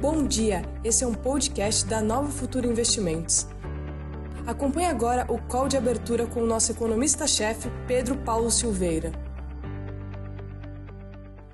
[0.00, 3.46] Bom dia, esse é um podcast da Nova Futura Investimentos.
[4.46, 9.12] Acompanhe agora o call de abertura com o nosso economista-chefe, Pedro Paulo Silveira.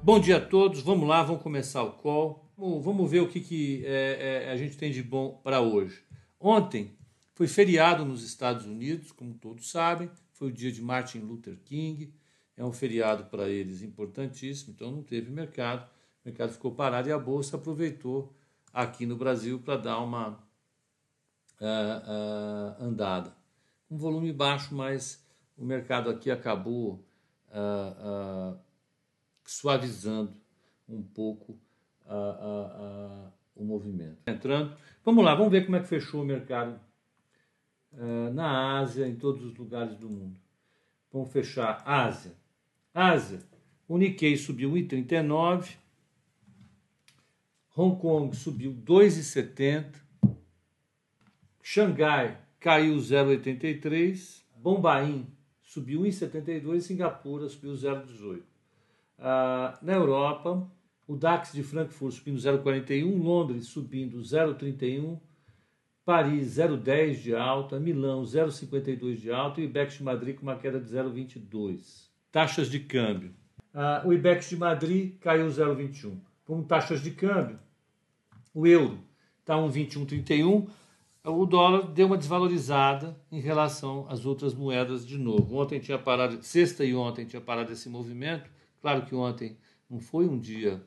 [0.00, 2.48] Bom dia a todos, vamos lá, vamos começar o call.
[2.56, 6.04] Vamos ver o que, que é, é, a gente tem de bom para hoje.
[6.38, 6.96] Ontem
[7.34, 12.14] foi feriado nos Estados Unidos, como todos sabem, foi o dia de Martin Luther King,
[12.56, 15.84] é um feriado para eles importantíssimo, então não teve mercado,
[16.24, 18.35] o mercado ficou parado e a Bolsa aproveitou
[18.76, 20.32] aqui no Brasil para dar uma
[21.58, 23.34] uh, uh, andada.
[23.90, 25.26] Um volume baixo, mas
[25.56, 27.02] o mercado aqui acabou
[27.48, 28.58] uh,
[29.44, 30.36] suavizando
[30.86, 31.58] um pouco
[33.56, 34.18] o movimento.
[34.26, 36.78] Entrando, vamos lá, vamos ver como é que fechou o mercado
[38.32, 40.38] na Ásia, em todos os lugares do mundo.
[41.12, 42.32] Vamos fechar Ásia.
[42.94, 43.40] Ásia,
[43.88, 45.76] o Nikkei subiu 1,39
[47.78, 50.00] Hong Kong subiu 2,70,
[51.62, 55.26] Xangai caiu 0,83, Bombaim
[55.60, 58.40] subiu 1,72 e Singapura subiu 0,18.
[59.18, 60.66] Ah, na Europa,
[61.06, 65.20] o DAX de Frankfurt subindo 0,41, Londres subindo 0,31,
[66.02, 70.56] Paris 0,10 de alta, Milão 0,52 de alta e o IBEX de Madrid com uma
[70.56, 72.08] queda de 0,22.
[72.32, 73.34] Taxas de câmbio.
[73.74, 76.18] Ah, o IBEX de Madrid caiu 0,21.
[76.46, 77.58] Com taxas de câmbio,
[78.56, 78.98] o euro
[79.40, 80.66] está 1,2131,
[81.24, 85.56] o dólar deu uma desvalorizada em relação às outras moedas de novo.
[85.56, 88.50] Ontem tinha parado, sexta e ontem tinha parado esse movimento.
[88.80, 89.58] Claro que ontem
[89.90, 90.82] não foi um dia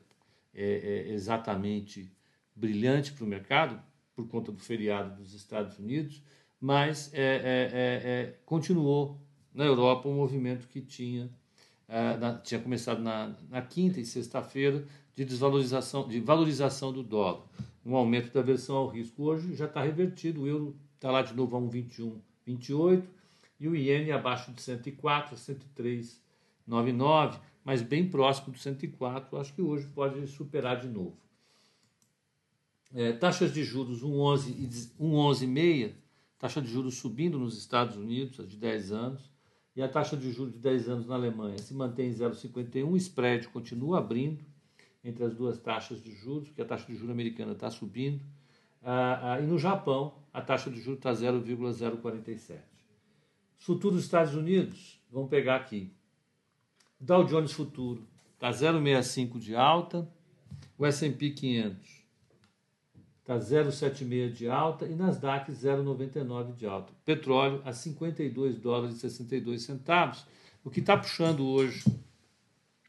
[0.52, 0.64] é,
[1.08, 2.12] é, exatamente
[2.56, 3.80] brilhante para o mercado,
[4.16, 6.24] por conta do feriado dos Estados Unidos,
[6.60, 9.16] mas é, é, é, é continuou
[9.54, 11.30] na Europa um movimento que tinha,
[11.88, 14.84] na, tinha começado na, na quinta e sexta-feira
[15.20, 17.42] de desvalorização, de valorização do dólar,
[17.84, 19.24] um aumento da versão ao risco.
[19.24, 23.02] Hoje já está revertido, o euro está lá de novo a 1,2128
[23.60, 29.38] e o iene abaixo de 104, 103,99, mas bem próximo do 104.
[29.38, 31.18] Acho que hoje pode superar de novo.
[32.94, 35.92] É, taxas de juros 1,11,6,
[36.38, 39.30] taxa de juros subindo nos Estados Unidos, de 10 anos,
[39.76, 42.96] e a taxa de juros de 10 anos na Alemanha se mantém em 0,51, o
[42.96, 44.48] spread continua abrindo,
[45.02, 48.22] entre as duas taxas de juros, porque a taxa de juros americana está subindo,
[48.82, 52.62] ah, ah, e no Japão a taxa de juros está 0,047.
[53.58, 55.92] Os futuros dos Estados Unidos, vamos pegar aqui.
[56.98, 60.10] Dow Jones Futuro está 0,65 de alta,
[60.78, 62.00] o S&P 500
[63.20, 66.92] está 0,76 de alta e Nasdaq 0,99 de alta.
[67.04, 70.26] Petróleo a 52 dólares e 62 centavos,
[70.64, 71.84] o que está puxando hoje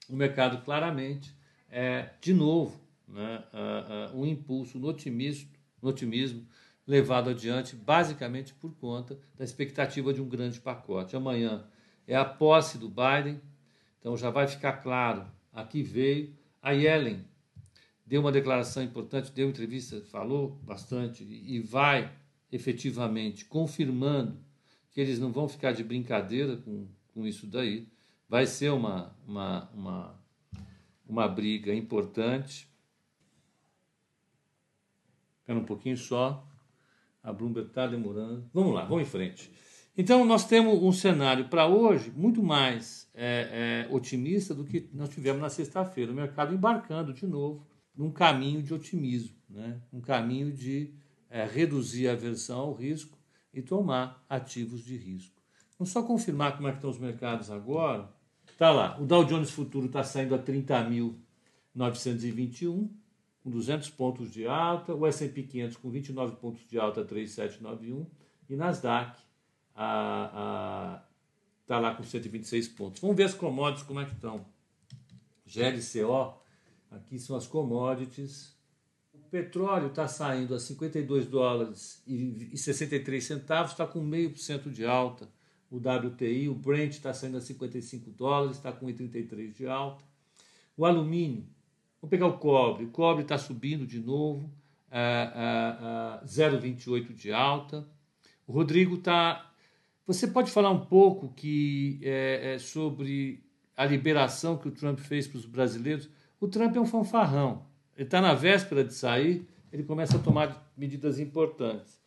[0.09, 1.33] o mercado claramente
[1.71, 5.49] é, de novo, né, uh, uh, um impulso no otimismo,
[5.81, 6.45] no otimismo
[6.85, 11.15] levado adiante basicamente por conta da expectativa de um grande pacote.
[11.15, 11.63] Amanhã
[12.05, 13.39] é a posse do Biden,
[13.99, 16.35] então já vai ficar claro a que veio.
[16.61, 17.25] A Yellen
[18.05, 22.11] deu uma declaração importante, deu entrevista, falou bastante e vai
[22.51, 24.37] efetivamente confirmando
[24.91, 27.87] que eles não vão ficar de brincadeira com, com isso daí.
[28.27, 30.20] Vai ser uma, uma, uma
[31.11, 32.71] uma briga importante.
[35.41, 36.47] Espera um pouquinho só.
[37.21, 38.49] A Bloomberg está demorando.
[38.53, 39.51] Vamos lá, vamos em frente.
[39.97, 45.09] Então, nós temos um cenário para hoje muito mais é, é, otimista do que nós
[45.09, 46.13] tivemos na sexta-feira.
[46.13, 49.81] O mercado embarcando de novo num caminho de otimismo, né?
[49.91, 50.93] um caminho de
[51.29, 53.17] é, reduzir a aversão ao risco
[53.53, 55.35] e tomar ativos de risco.
[55.77, 58.09] Vamos só confirmar como é que estão os mercados agora.
[58.51, 62.87] Está lá, o Dow Jones Futuro está saindo a 30.921,
[63.43, 68.05] com 200 pontos de alta, o S&P 500 com 29 pontos de alta, 3.791,
[68.49, 69.19] e Nasdaq
[69.71, 71.03] está
[71.69, 73.01] lá com 126 pontos.
[73.01, 74.45] Vamos ver as commodities como é que estão.
[75.47, 76.35] GLCO,
[76.91, 78.55] aqui são as commodities.
[79.13, 84.69] O petróleo está saindo a 52 dólares e 63 centavos, está com meio por cento
[84.69, 85.27] de alta
[85.71, 90.03] o WTI, o Brent está saindo a 55 dólares, está com 1,33 de alta.
[90.75, 91.45] O alumínio,
[92.01, 94.51] vamos pegar o cobre, o cobre está subindo de novo,
[94.91, 97.87] a, a, a 0,28 de alta.
[98.45, 99.49] O Rodrigo está.
[100.05, 103.41] Você pode falar um pouco que é, é sobre
[103.77, 106.09] a liberação que o Trump fez para os brasileiros?
[106.37, 107.65] O Trump é um fanfarrão.
[107.95, 112.01] Ele está na véspera de sair, ele começa a tomar medidas importantes.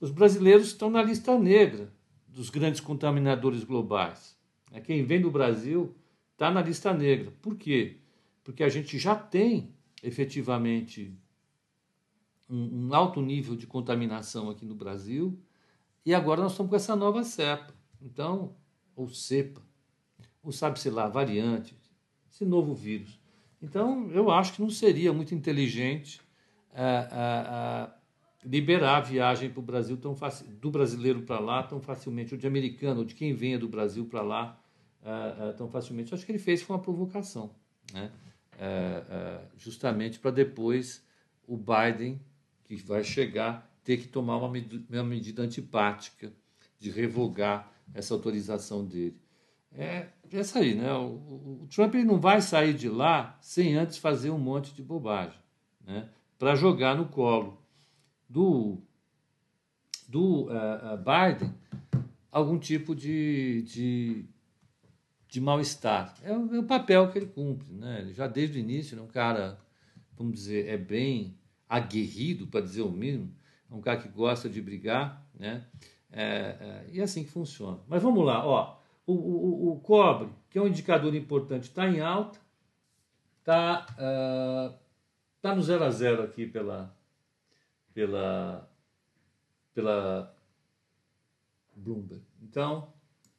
[0.00, 1.92] Os brasileiros estão na lista negra
[2.32, 4.36] dos grandes contaminadores globais.
[4.72, 5.94] É, quem vem do Brasil
[6.32, 7.32] está na lista negra.
[7.42, 7.98] Por quê?
[8.42, 11.16] Porque a gente já tem efetivamente
[12.48, 15.38] um, um alto nível de contaminação aqui no Brasil
[16.04, 17.72] e agora nós estamos com essa nova cepa.
[18.00, 18.56] Então,
[18.96, 19.62] ou cepa,
[20.42, 21.76] ou sabe-se lá, variante,
[22.30, 23.20] esse novo vírus.
[23.60, 26.20] Então, eu acho que não seria muito inteligente
[26.74, 27.94] ah, ah, ah,
[28.44, 32.46] liberar a viagem o Brasil tão fácil, do brasileiro para lá tão facilmente, ou de
[32.46, 34.58] americano, ou de quem venha do Brasil para lá
[35.56, 36.14] tão facilmente.
[36.14, 37.50] Acho que ele fez foi uma provocação,
[37.92, 38.10] né?
[39.56, 41.04] justamente para depois
[41.46, 42.20] o Biden,
[42.64, 44.52] que vai chegar, ter que tomar uma,
[44.90, 46.32] uma medida antipática
[46.78, 49.20] de revogar essa autorização dele.
[49.74, 50.92] É essa aí, né?
[50.94, 55.38] O, o Trump não vai sair de lá sem antes fazer um monte de bobagem,
[55.86, 56.08] né?
[56.38, 57.61] Para jogar no colo
[58.32, 58.78] do
[60.08, 61.54] do uh, Biden
[62.30, 64.24] algum tipo de, de,
[65.28, 66.14] de mal-estar.
[66.22, 68.00] É, é, o papel que ele cumpre, né?
[68.00, 69.58] Ele já desde o início é um cara,
[70.16, 71.36] vamos dizer, é bem
[71.68, 73.34] aguerrido, para dizer o mínimo,
[73.70, 75.66] é um cara que gosta de brigar, né?
[76.10, 77.80] É, é, e é assim que funciona.
[77.86, 78.78] Mas vamos lá, ó.
[79.06, 82.38] O, o, o cobre, que é um indicador importante, está em alta,
[83.40, 84.78] está uh,
[85.40, 86.94] tá no zero a zero aqui pela,
[87.94, 88.70] pela,
[89.74, 90.34] pela
[91.74, 92.22] Bloomberg.
[92.42, 92.92] Então,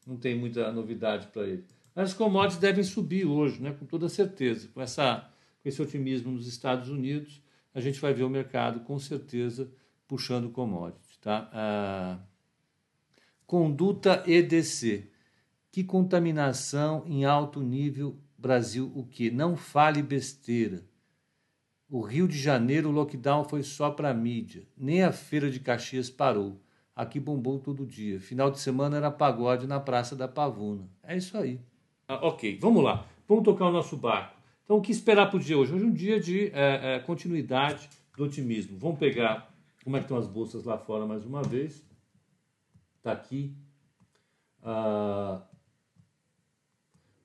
[0.05, 1.65] não tem muita novidade para ele.
[1.95, 4.67] Mas as commodities devem subir hoje, né, com toda certeza.
[4.73, 5.29] Com, essa,
[5.61, 7.41] com esse otimismo nos Estados Unidos,
[7.73, 9.71] a gente vai ver o mercado, com certeza,
[10.07, 11.17] puxando commodities.
[11.17, 11.49] Tá?
[11.53, 12.33] Uh,
[13.45, 15.11] Conduta EDC.
[15.71, 19.29] Que contaminação em alto nível, Brasil, o que?
[19.29, 20.83] Não fale besteira.
[21.93, 24.63] O Rio de Janeiro, o lockdown foi só para mídia.
[24.75, 26.59] Nem a feira de Caxias parou.
[26.95, 28.19] Aqui bombou todo dia.
[28.19, 30.89] Final de semana era pagode na Praça da Pavuna.
[31.03, 31.61] É isso aí.
[32.07, 33.05] Ah, ok, vamos lá.
[33.27, 34.35] Vamos tocar o nosso barco.
[34.63, 35.71] Então, o que esperar para o dia hoje?
[35.71, 37.87] Hoje é um dia de é, é, continuidade
[38.17, 38.75] do otimismo.
[38.79, 39.53] Vamos pegar
[39.83, 41.85] como é que estão as bolsas lá fora mais uma vez.
[42.97, 43.55] Está aqui.
[44.63, 45.43] Ah,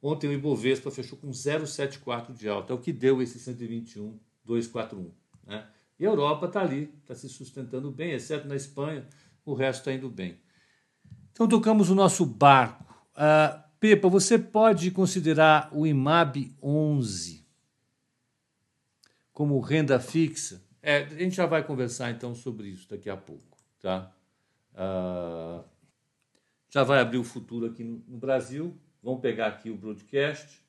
[0.03, 2.75] ontem o Ibovespa fechou com 0,74 de alta.
[2.75, 5.13] É o que deu esse 121 241.
[5.47, 5.67] Né?
[6.01, 9.07] E a Europa está ali, está se sustentando bem, exceto na Espanha,
[9.45, 10.41] o resto está indo bem.
[11.33, 12.85] Então tocamos o nosso barco.
[13.15, 17.47] Uh, Pepa, você pode considerar o IMAB 11
[19.33, 20.61] como renda fixa?
[20.83, 24.13] É, a gente já vai conversar então sobre isso daqui a pouco, tá?
[24.73, 25.63] Uh,
[26.71, 28.77] já vai abrir o futuro aqui no, no Brasil.
[29.03, 30.61] Vamos pegar aqui o broadcast.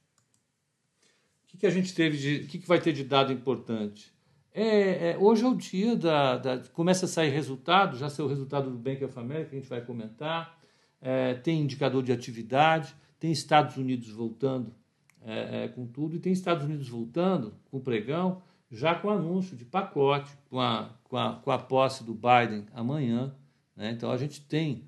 [1.50, 2.46] Que, que a gente teve de.
[2.46, 4.14] O que, que vai ter de dado importante?
[4.54, 8.30] É, é, hoje é o dia da, da, Começa a sair resultado, já saiu o
[8.30, 10.60] resultado do Bank of America, que a gente vai comentar.
[11.02, 14.74] É, tem indicador de atividade, tem Estados Unidos voltando
[15.22, 19.66] é, é, com tudo, e tem Estados Unidos voltando com pregão, já com anúncio de
[19.66, 23.34] pacote, com a, com a, com a posse do Biden amanhã.
[23.76, 23.92] Né?
[23.92, 24.84] Então a gente tem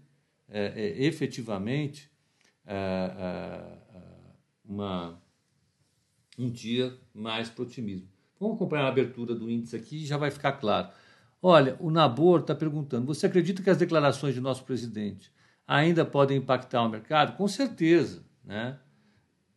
[0.47, 2.11] é, é, efetivamente
[4.63, 5.20] uma,
[6.43, 8.07] um dia mais para otimismo.
[8.39, 10.89] Vamos acompanhar a abertura do índice aqui e já vai ficar claro.
[11.41, 15.31] Olha, o Nabor está perguntando: você acredita que as declarações de nosso presidente
[15.67, 17.35] ainda podem impactar o mercado?
[17.37, 18.77] Com certeza, né?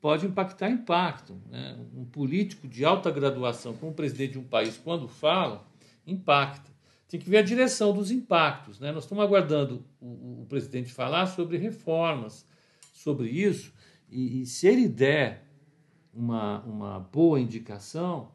[0.00, 1.40] Pode impactar, impactam.
[1.50, 1.78] Né?
[1.94, 5.66] Um político de alta graduação, como presidente de um país, quando fala,
[6.06, 6.74] impacta
[7.14, 8.80] tem que ver a direção dos impactos.
[8.80, 8.90] Né?
[8.90, 12.44] Nós estamos aguardando o, o presidente falar sobre reformas,
[12.92, 13.72] sobre isso,
[14.10, 15.44] e, e se ele der
[16.14, 18.32] uma, uma boa indicação,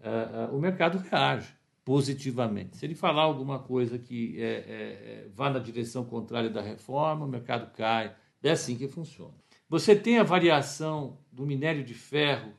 [0.00, 1.52] uh, uh, o mercado reage
[1.84, 2.76] positivamente.
[2.76, 7.24] Se ele falar alguma coisa que é, é, é, vá na direção contrária da reforma,
[7.24, 8.14] o mercado cai.
[8.42, 9.34] É assim que funciona.
[9.68, 12.52] Você tem a variação do minério de ferro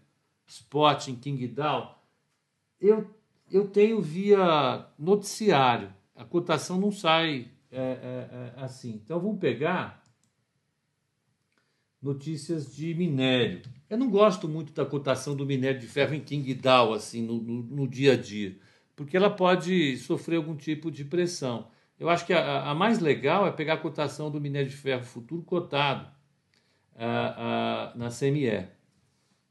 [0.46, 2.04] spot em Qingdao.
[2.80, 3.08] Eu
[3.52, 5.92] eu tenho via noticiário.
[6.16, 9.02] A cotação não sai é, assim.
[9.04, 9.99] Então vamos pegar
[12.02, 13.62] notícias de minério.
[13.90, 17.64] Eu não gosto muito da cotação do minério de ferro em Qingdao, assim, no, no,
[17.64, 18.58] no dia a dia,
[18.96, 21.68] porque ela pode sofrer algum tipo de pressão.
[22.00, 25.04] Eu acho que a, a mais legal é pegar a cotação do minério de ferro
[25.04, 26.08] futuro cotado
[26.96, 28.80] a, a, na CME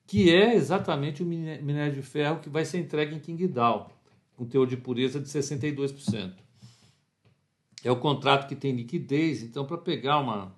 [0.09, 3.93] que é exatamente o minério de ferro que vai ser entregue em Qingdao,
[4.35, 6.33] com teor de pureza de 62%.
[7.85, 10.57] É o contrato que tem liquidez, então para pegar uma,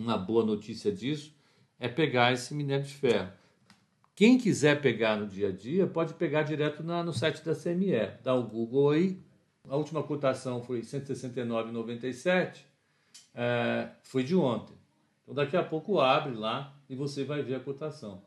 [0.00, 1.34] uma boa notícia disso,
[1.78, 3.30] é pegar esse minério de ferro.
[4.14, 8.18] Quem quiser pegar no dia a dia, pode pegar direto na, no site da CME.
[8.22, 9.18] Dá o Google aí.
[9.68, 12.60] A última cotação foi 169,97,
[13.34, 14.74] é, foi de ontem.
[15.22, 18.22] Então daqui a pouco abre lá e você vai ver a cotação.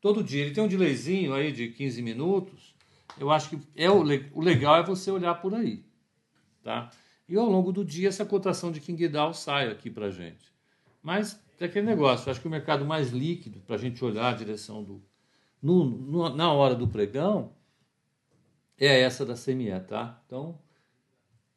[0.00, 2.74] Todo dia ele tem um delayzinho aí de 15 minutos,
[3.18, 5.82] Eu acho que é o, o legal é você olhar por aí.
[6.62, 6.90] Tá?
[7.28, 10.55] E ao longo do dia essa cotação de King sai aqui para gente.
[11.06, 14.36] Mas é aquele negócio, acho que o mercado mais líquido para a gente olhar a
[14.36, 15.00] direção do.
[15.62, 17.52] No, no, na hora do pregão
[18.76, 20.20] é essa da CME, tá?
[20.26, 20.58] Então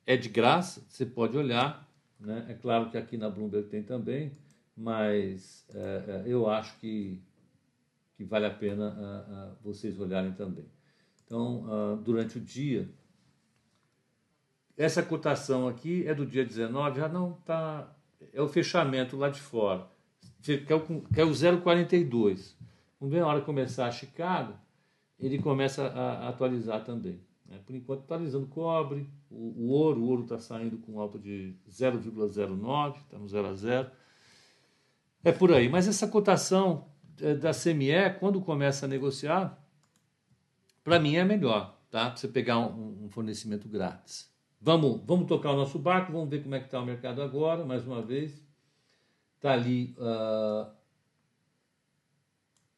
[0.05, 1.89] é de graça, você pode olhar.
[2.19, 2.45] Né?
[2.47, 4.37] É claro que aqui na Bloomberg tem também,
[4.77, 7.19] mas é, é, eu acho que,
[8.17, 10.69] que vale a pena uh, uh, vocês olharem também.
[11.25, 12.87] Então, uh, durante o dia,
[14.77, 17.95] essa cotação aqui é do dia 19, já não está.
[18.33, 19.87] É o fechamento lá de fora,
[20.41, 22.55] que é o, é o 0,42.
[22.99, 24.53] Vamos ver na hora que começar a Chicago,
[25.19, 27.21] ele começa a, a atualizar também.
[27.45, 27.59] Né?
[27.65, 32.97] Por enquanto, atualizando cobre, o, o ouro, o ouro está saindo com alta de 0,09,
[32.97, 33.91] está no 0 a 0.
[35.23, 35.67] É por aí.
[35.67, 36.87] Mas essa cotação
[37.21, 39.61] é, da CME, quando começa a negociar,
[40.83, 42.15] para mim é melhor, tá?
[42.15, 44.31] Você pegar um, um fornecimento grátis.
[44.61, 47.63] Vamos, vamos tocar o nosso barco, vamos ver como é que está o mercado agora,
[47.63, 48.45] mais uma vez.
[49.37, 50.75] Está ali uh, ah,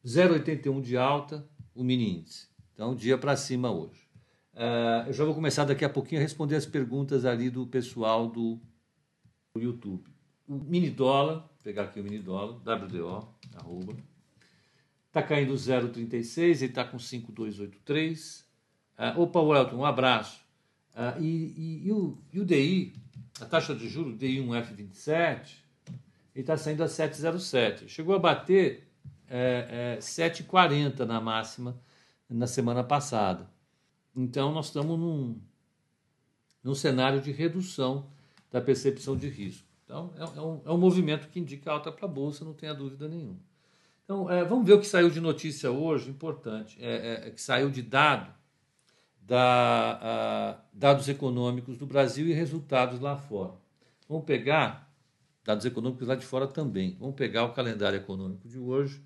[0.06, 2.48] 0,81 de alta, o mini índice.
[2.72, 4.08] Então, dia para cima hoje.
[4.54, 8.28] Uh, eu já vou começar daqui a pouquinho a responder as perguntas ali do pessoal
[8.28, 8.60] do,
[9.52, 10.04] do YouTube.
[10.46, 13.96] O mini dólar, vou pegar aqui o mini dólar, WDO, arroba.
[15.08, 18.40] Está caindo 0,36, ele está com 5,283.
[18.40, 18.44] Uh,
[18.98, 20.41] ah, opa, Welton, um abraço.
[20.94, 22.94] Ah, e, e, e, o, e o DI,
[23.40, 25.62] a taxa de juros DI1F27,
[26.34, 27.88] ele está saindo a 7,07.
[27.88, 28.88] Chegou a bater
[29.28, 31.78] é, é, 7,40 na máxima
[32.28, 33.48] na semana passada.
[34.14, 35.38] Então, nós estamos num,
[36.62, 38.06] num cenário de redução
[38.50, 39.66] da percepção de risco.
[39.84, 42.74] Então, é, é um, é um movimento que indica alta para a Bolsa, não tenha
[42.74, 43.40] dúvida nenhuma.
[44.04, 47.70] Então, é, vamos ver o que saiu de notícia hoje, importante, é, é que saiu
[47.70, 48.32] de dado
[49.26, 53.54] da, dados econômicos do Brasil e resultados lá fora.
[54.08, 54.92] Vamos pegar
[55.44, 56.96] dados econômicos lá de fora também.
[56.98, 59.02] Vamos pegar o calendário econômico de hoje,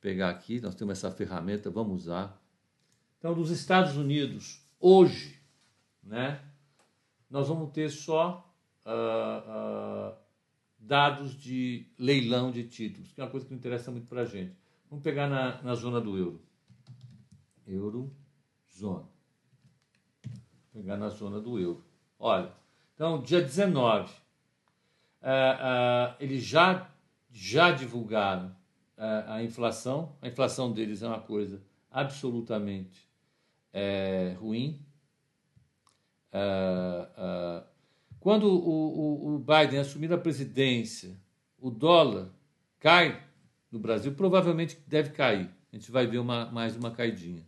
[0.00, 2.40] pegar aqui, nós temos essa ferramenta, vamos usar.
[3.18, 5.38] Então, dos Estados Unidos, hoje,
[6.02, 6.40] né,
[7.28, 8.50] nós vamos ter só
[8.86, 10.16] uh, uh,
[10.78, 14.24] dados de leilão de títulos, que é uma coisa que não interessa muito para a
[14.24, 14.56] gente.
[14.88, 16.40] Vamos pegar na, na zona do euro.
[17.66, 18.10] Euro,
[18.74, 19.06] zona
[20.80, 21.84] pegar na zona do euro.
[22.18, 22.50] Olha,
[22.94, 24.12] então, dia 19, uh,
[25.22, 26.90] uh, eles já,
[27.30, 28.48] já divulgaram
[28.96, 30.16] uh, a inflação.
[30.20, 31.60] A inflação deles é uma coisa
[31.90, 33.08] absolutamente
[33.72, 34.80] é, ruim.
[38.20, 41.16] quando o, o, o Biden assumir a presidência,
[41.58, 42.28] o dólar
[42.78, 43.20] cai
[43.72, 45.50] no Brasil, provavelmente deve cair.
[45.72, 47.44] A gente vai ver uma, mais uma caidinha.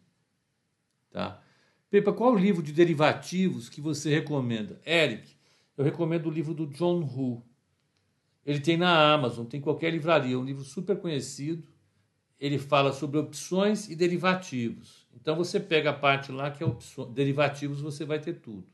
[1.10, 1.41] Tá?
[1.92, 4.80] Pepa, qual o livro de derivativos que você recomenda?
[4.86, 5.36] Eric,
[5.76, 7.44] eu recomendo o livro do John Hu.
[8.46, 11.68] Ele tem na Amazon, tem qualquer livraria, é um livro super conhecido.
[12.40, 15.06] Ele fala sobre opções e derivativos.
[15.14, 18.66] Então você pega a parte lá que é opções, derivativos, você vai ter tudo,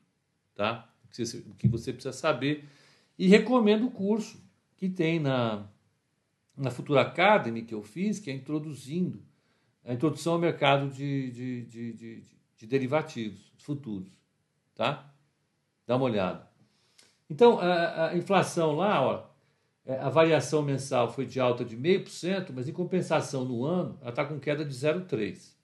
[0.54, 0.88] tá?
[1.04, 2.66] O que você precisa saber.
[3.18, 4.40] E recomendo o curso
[4.76, 5.68] que tem na,
[6.56, 9.20] na Futura Academy que eu fiz, que é introduzindo
[9.84, 14.10] a introdução ao mercado de, de, de, de de derivativos futuros,
[14.74, 15.10] tá?
[15.86, 16.46] Dá uma olhada.
[17.30, 19.28] Então, a, a inflação lá, ó,
[19.86, 24.10] é, a variação mensal foi de alta de 0,5%, mas em compensação no ano, ela
[24.10, 25.56] está com queda de 0,3%.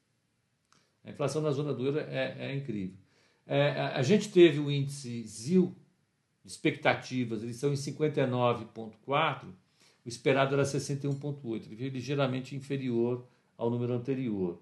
[1.04, 2.96] A inflação na zona do euro é, é incrível.
[3.46, 5.76] É, a, a gente teve o índice ZIL,
[6.44, 9.44] expectativas, eles são em 59,4%,
[10.04, 14.60] o esperado era 61,8%, ele veio ligeiramente inferior ao número anterior.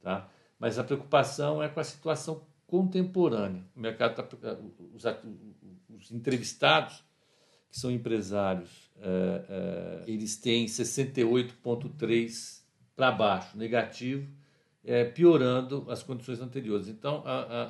[0.00, 0.28] Tá?
[0.62, 3.64] Mas a preocupação é com a situação contemporânea.
[3.74, 4.24] O mercado tá,
[4.94, 5.02] os,
[5.92, 7.02] os entrevistados,
[7.68, 12.62] que são empresários, é, é, eles têm 68,3
[12.94, 14.30] para baixo, negativo,
[14.84, 16.86] é, piorando as condições anteriores.
[16.86, 17.64] Então, a, a,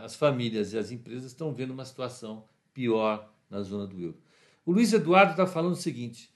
[0.00, 2.44] a, as famílias e as empresas estão vendo uma situação
[2.74, 4.18] pior na zona do euro.
[4.66, 6.31] O Luiz Eduardo está falando o seguinte: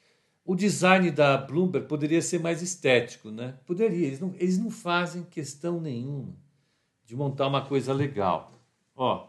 [0.47, 3.59] o design da Bloomberg poderia ser mais estético, né?
[3.67, 4.07] Poderia.
[4.07, 6.37] Eles não, eles não fazem questão nenhuma
[7.05, 8.53] de montar uma coisa legal.
[8.95, 9.29] Ó.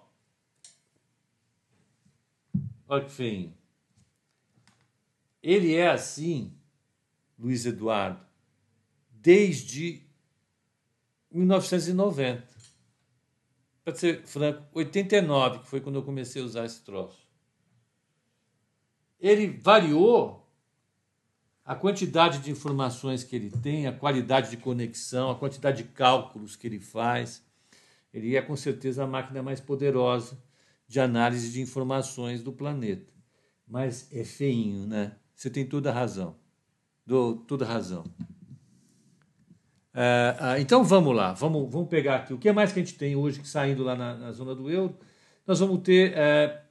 [2.88, 3.52] Olha que feio.
[5.42, 6.54] Ele é assim,
[7.38, 8.24] Luiz Eduardo,
[9.10, 10.04] desde
[11.32, 12.48] 1990.
[13.84, 17.26] Para ser franco, 89, que foi quando eu comecei a usar esse troço.
[19.20, 20.47] Ele variou
[21.68, 26.56] a quantidade de informações que ele tem, a qualidade de conexão, a quantidade de cálculos
[26.56, 27.46] que ele faz.
[28.14, 30.42] Ele é com certeza a máquina mais poderosa
[30.88, 33.12] de análise de informações do planeta.
[33.68, 35.18] Mas é feinho, né?
[35.36, 36.38] Você tem toda a razão.
[37.06, 38.06] Dou toda a razão.
[39.94, 42.34] É, ah, então vamos lá, vamos, vamos pegar aqui.
[42.34, 44.98] O que mais que a gente tem hoje saindo lá na, na zona do euro?
[45.46, 46.64] Nós vamos ter é,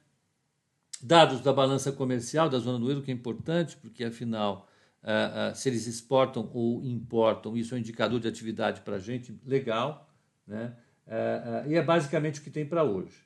[1.03, 4.66] dados da balança comercial da zona do euro, que é importante, porque afinal,
[5.07, 8.99] é, é se eles exportam ou importam, isso é um indicador de atividade para a
[8.99, 10.11] gente, legal.
[10.45, 10.75] Né?
[11.07, 13.25] É, e é basicamente o que tem para hoje.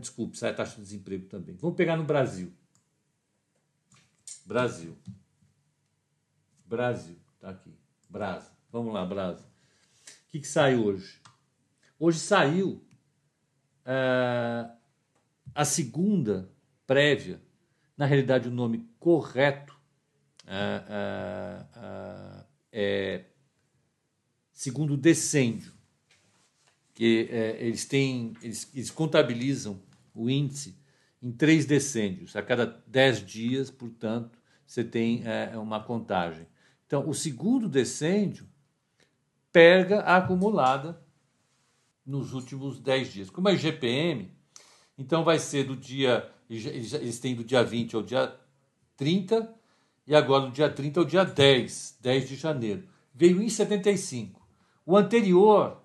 [0.00, 1.54] desculpe, sai a taxa de desemprego também.
[1.56, 2.50] Vamos pegar no Brasil.
[4.46, 4.96] Brasil.
[6.64, 7.74] Brasil, está aqui.
[8.08, 8.50] Brasa.
[8.72, 9.42] Vamos lá, Brasa.
[9.42, 11.20] O que, que saiu hoje?
[11.98, 12.82] Hoje saiu
[15.54, 16.50] a segunda
[16.86, 17.40] prévia,
[17.96, 19.79] na realidade o nome correto
[20.50, 23.24] é, é, é
[24.52, 25.72] segundo decêndio,
[26.92, 29.80] que é, eles têm, eles, eles contabilizam
[30.14, 30.76] o índice
[31.22, 32.34] em três decêndios.
[32.34, 36.46] A cada dez dias, portanto, você tem é, uma contagem.
[36.86, 38.48] Então, o segundo decêndio
[39.52, 41.00] pega acumulada
[42.04, 43.30] nos últimos 10 dias.
[43.30, 44.30] Como é GPM,
[44.98, 46.30] então vai ser do dia.
[46.48, 48.36] Eles têm do dia 20 ao dia
[48.96, 49.59] 30,
[50.10, 52.82] e agora do dia 30 ao dia 10, 10 de janeiro.
[53.14, 54.44] Veio em 75.
[54.84, 55.80] O anterior,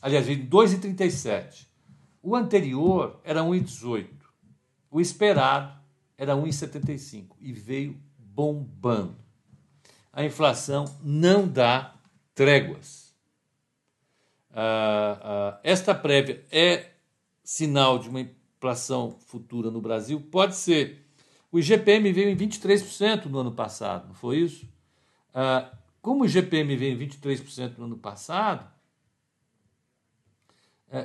[0.00, 1.66] aliás, veio em 2,37.
[2.22, 4.06] O anterior era 1,18.
[4.88, 5.76] O esperado
[6.16, 9.16] era 1,75 e veio bombando.
[10.12, 11.96] A inflação não dá
[12.32, 13.12] tréguas.
[14.52, 16.92] Ah, ah, esta prévia é
[17.42, 20.20] sinal de uma inflação futura no Brasil?
[20.20, 21.09] Pode ser.
[21.52, 24.68] O IGPM veio em 23% no ano passado, não foi isso?
[25.34, 28.70] Ah, como o IGPM veio em 23% no ano passado,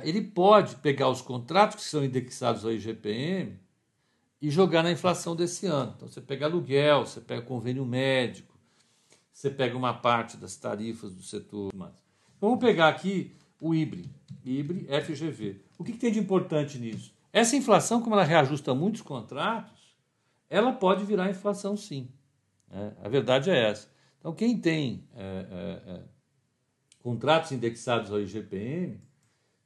[0.02, 3.58] ele pode pegar os contratos que são indexados ao IGPM
[4.40, 5.94] e jogar na inflação desse ano.
[5.96, 8.56] Então, você pega aluguel, você pega convênio médico,
[9.32, 11.72] você pega uma parte das tarifas do setor.
[12.40, 14.10] Vamos pegar aqui o IBRE,
[14.44, 15.60] IBRE FGV.
[15.78, 17.14] O que, que tem de importante nisso?
[17.32, 19.75] Essa inflação, como ela reajusta muitos contratos,
[20.48, 22.08] ela pode virar inflação sim.
[22.70, 23.88] É, a verdade é essa.
[24.18, 26.02] Então, quem tem é, é, é
[27.02, 29.00] contratos indexados ao IGPM,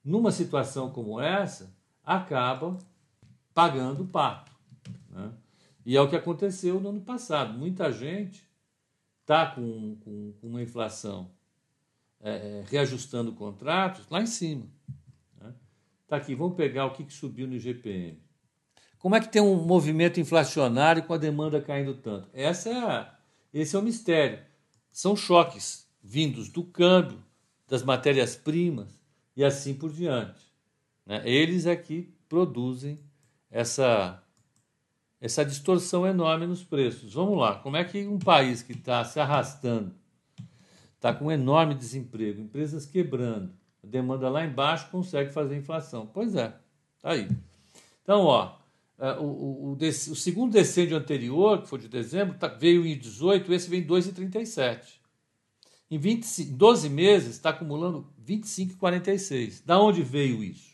[0.04, 2.76] numa situação como essa, acaba
[3.54, 4.52] pagando o pato.
[5.08, 5.32] Né?
[5.84, 7.58] E é o que aconteceu no ano passado.
[7.58, 8.46] Muita gente
[9.22, 11.30] está com, com, com, uma inflação
[12.20, 14.66] é, é, reajustando contratos lá em cima.
[15.34, 15.54] Está né?
[16.08, 18.20] Tá aqui, vamos pegar o que, que subiu no IGPM.
[19.00, 22.28] Como é que tem um movimento inflacionário com a demanda caindo tanto?
[22.34, 23.14] Essa é a,
[23.52, 24.38] esse é o mistério.
[24.92, 27.18] São choques vindos do câmbio,
[27.66, 29.02] das matérias-primas
[29.34, 30.44] e assim por diante.
[31.06, 31.22] Né?
[31.24, 32.98] Eles aqui é produzem
[33.50, 34.22] essa
[35.18, 37.14] essa distorção enorme nos preços.
[37.14, 39.94] Vamos lá, como é que um país que está se arrastando,
[40.94, 46.06] está com um enorme desemprego, empresas quebrando, a demanda lá embaixo consegue fazer inflação?
[46.06, 46.54] Pois é,
[47.00, 47.28] tá aí.
[48.02, 48.59] Então, ó,
[49.00, 52.98] é, o, o, o, o segundo decêndio anterior, que foi de dezembro, tá, veio em
[52.98, 55.00] 18, esse vem em 2,37.
[55.90, 59.64] Em 20, 12 meses está acumulando 25,46.
[59.64, 60.70] Da onde veio isso?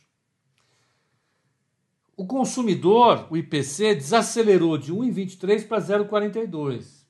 [2.16, 7.06] O consumidor, o IPC, desacelerou de 1,23 para 0,42.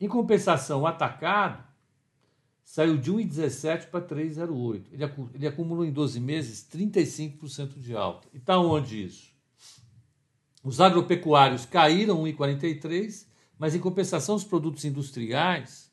[0.00, 1.62] Em compensação, o atacado
[2.64, 4.84] saiu de 1,17 para 3,08.
[4.90, 8.26] Ele, ele acumulou em 12 meses 35% de alta.
[8.32, 9.29] E está onde isso?
[10.62, 13.26] Os agropecuários caíram 1,43,
[13.58, 15.90] mas em compensação os produtos industriais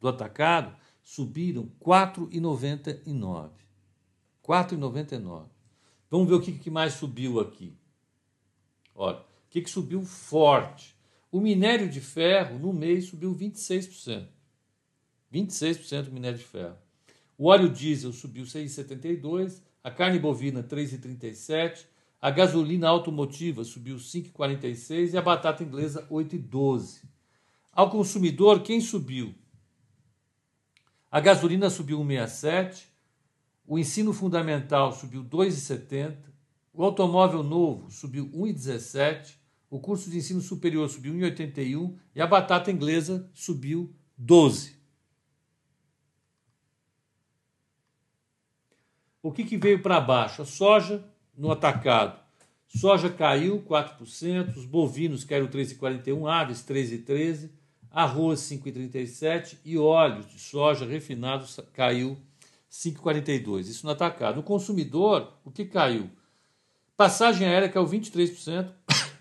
[0.00, 3.50] do atacado subiram 4,99.
[4.42, 5.46] 4,99.
[6.10, 7.76] Vamos ver o que, que mais subiu aqui.
[8.94, 10.94] Olha, o que, que subiu forte?
[11.30, 14.28] O minério de ferro no mês subiu 26%.
[15.32, 16.76] 26% do minério de ferro.
[17.36, 21.84] O óleo diesel subiu 6,72%, a carne bovina 3,37%,
[22.24, 27.02] a gasolina automotiva subiu 5,46% e a batata inglesa 8,12%.
[27.70, 29.34] Ao consumidor, quem subiu?
[31.10, 32.84] A gasolina subiu 1,67%,
[33.66, 36.16] o ensino fundamental subiu 2,70,
[36.72, 39.34] o automóvel novo subiu 1,17,
[39.68, 44.78] o curso de ensino superior subiu 1,81 e a batata inglesa subiu 12.
[49.22, 50.40] O que, que veio para baixo?
[50.40, 51.04] A soja
[51.36, 52.18] no atacado.
[52.68, 57.50] Soja caiu 4%, os bovinos caíram 3,41, aves 3,13,
[57.90, 62.18] arroz 5,37 e óleos de soja refinados caiu
[62.70, 63.60] 5,42.
[63.60, 64.36] Isso no atacado.
[64.36, 66.10] No consumidor, o que caiu?
[66.96, 68.70] Passagem aérea caiu 23%.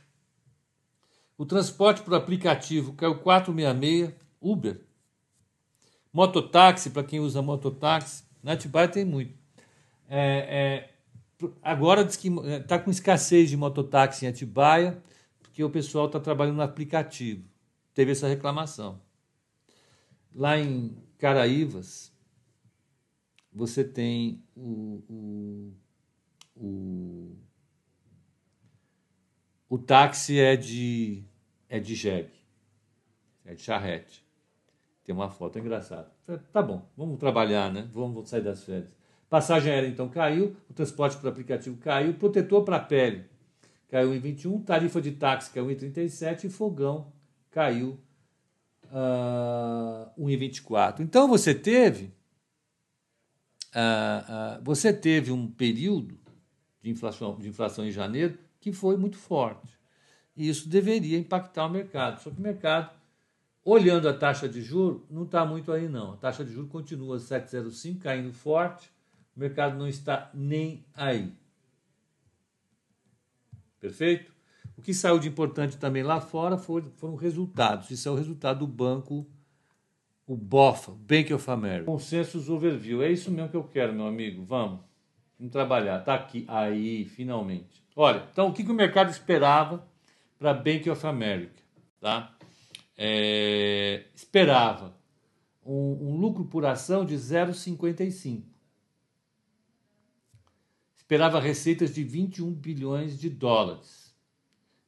[1.36, 4.14] O transporte por aplicativo caiu 4,66.
[4.40, 4.80] Uber.
[6.14, 8.24] Mototáxi, para quem usa mototáxi.
[8.42, 9.34] Na Atibaia tem muito.
[10.08, 10.93] É, é,
[11.62, 12.30] agora diz que
[12.62, 15.02] está é, com escassez de mototáxi em Atibaia,
[15.42, 17.44] porque o pessoal está trabalhando no aplicativo.
[17.94, 19.02] Teve essa reclamação.
[20.34, 22.12] Lá em Caraívas,
[23.52, 25.74] você tem o, o,
[26.56, 27.38] o,
[29.70, 31.24] o táxi é de,
[31.70, 32.34] é de jegue,
[33.46, 34.26] é de charrete.
[35.04, 36.12] Tem uma foto engraçada.
[36.52, 37.90] Tá bom, vamos trabalhar, né?
[37.94, 39.03] Vamos sair das férias.
[39.34, 43.26] Passagem aérea então caiu, o transporte por aplicativo caiu, protetor para pele
[43.90, 47.12] caiu em 21, tarifa de táxi caiu em 37 e fogão
[47.50, 48.00] caiu
[48.92, 51.00] uh, 1,24.
[51.00, 52.14] Então você teve
[53.74, 56.20] uh, uh, você teve um período
[56.84, 59.80] de inflação, de inflação em janeiro que foi muito forte.
[60.38, 62.22] E isso deveria impactar o mercado.
[62.22, 62.92] Só que o mercado,
[63.66, 66.14] olhando a taxa de juros, não está muito aí não.
[66.14, 68.93] A taxa de juros continua 7,05, caindo forte.
[69.36, 71.34] O mercado não está nem aí.
[73.80, 74.32] Perfeito?
[74.78, 77.92] O que saiu de importante também lá fora foram resultados.
[77.92, 79.28] Isso é o resultado do banco,
[80.26, 81.86] o BOFA, Bank of America.
[81.86, 83.04] Consensus Overview.
[83.04, 84.44] É isso mesmo que eu quero, meu amigo.
[84.46, 84.80] Vamos.
[85.38, 86.00] Vamos trabalhar.
[86.00, 86.46] Está aqui.
[86.48, 87.84] Aí, finalmente.
[87.96, 89.86] Olha, então o que, que o mercado esperava
[90.40, 91.62] para Bank of America?
[92.00, 92.34] Tá?
[92.98, 94.96] É, esperava
[95.66, 98.53] um, um lucro por ação de 0,55
[101.14, 104.16] esperava receitas de 21 bilhões de dólares.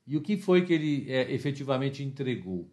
[0.08, 2.68] E o que foi que ele é, efetivamente entregou?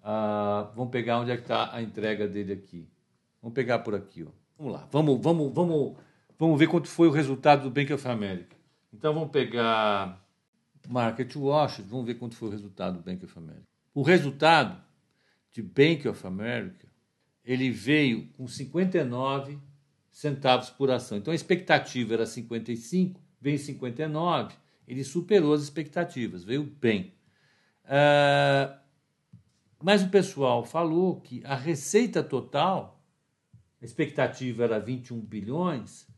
[0.00, 2.88] Ah, vamos pegar onde é que está a entrega dele aqui.
[3.42, 4.22] Vamos pegar por aqui.
[4.22, 4.30] Ó.
[4.56, 4.88] Vamos lá.
[4.92, 5.96] Vamos, vamos, vamos,
[6.38, 8.56] vamos ver quanto foi o resultado do Bank of America.
[8.92, 10.24] Então vamos pegar
[10.88, 13.66] Market Watch, vamos ver quanto foi o resultado do Bank of America.
[13.92, 14.80] O resultado
[15.50, 16.86] de Bank of America,
[17.44, 19.58] ele veio com 59
[20.16, 21.18] centavos por ação.
[21.18, 24.54] Então a expectativa era 55, veio 59,
[24.88, 27.12] ele superou as expectativas, veio bem.
[27.84, 28.74] Uh,
[29.82, 33.04] mas o pessoal falou que a receita total,
[33.78, 36.08] a expectativa era 21 bilhões,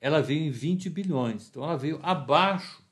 [0.00, 1.48] ela veio em 20 bilhões.
[1.48, 2.82] Então ela veio abaixo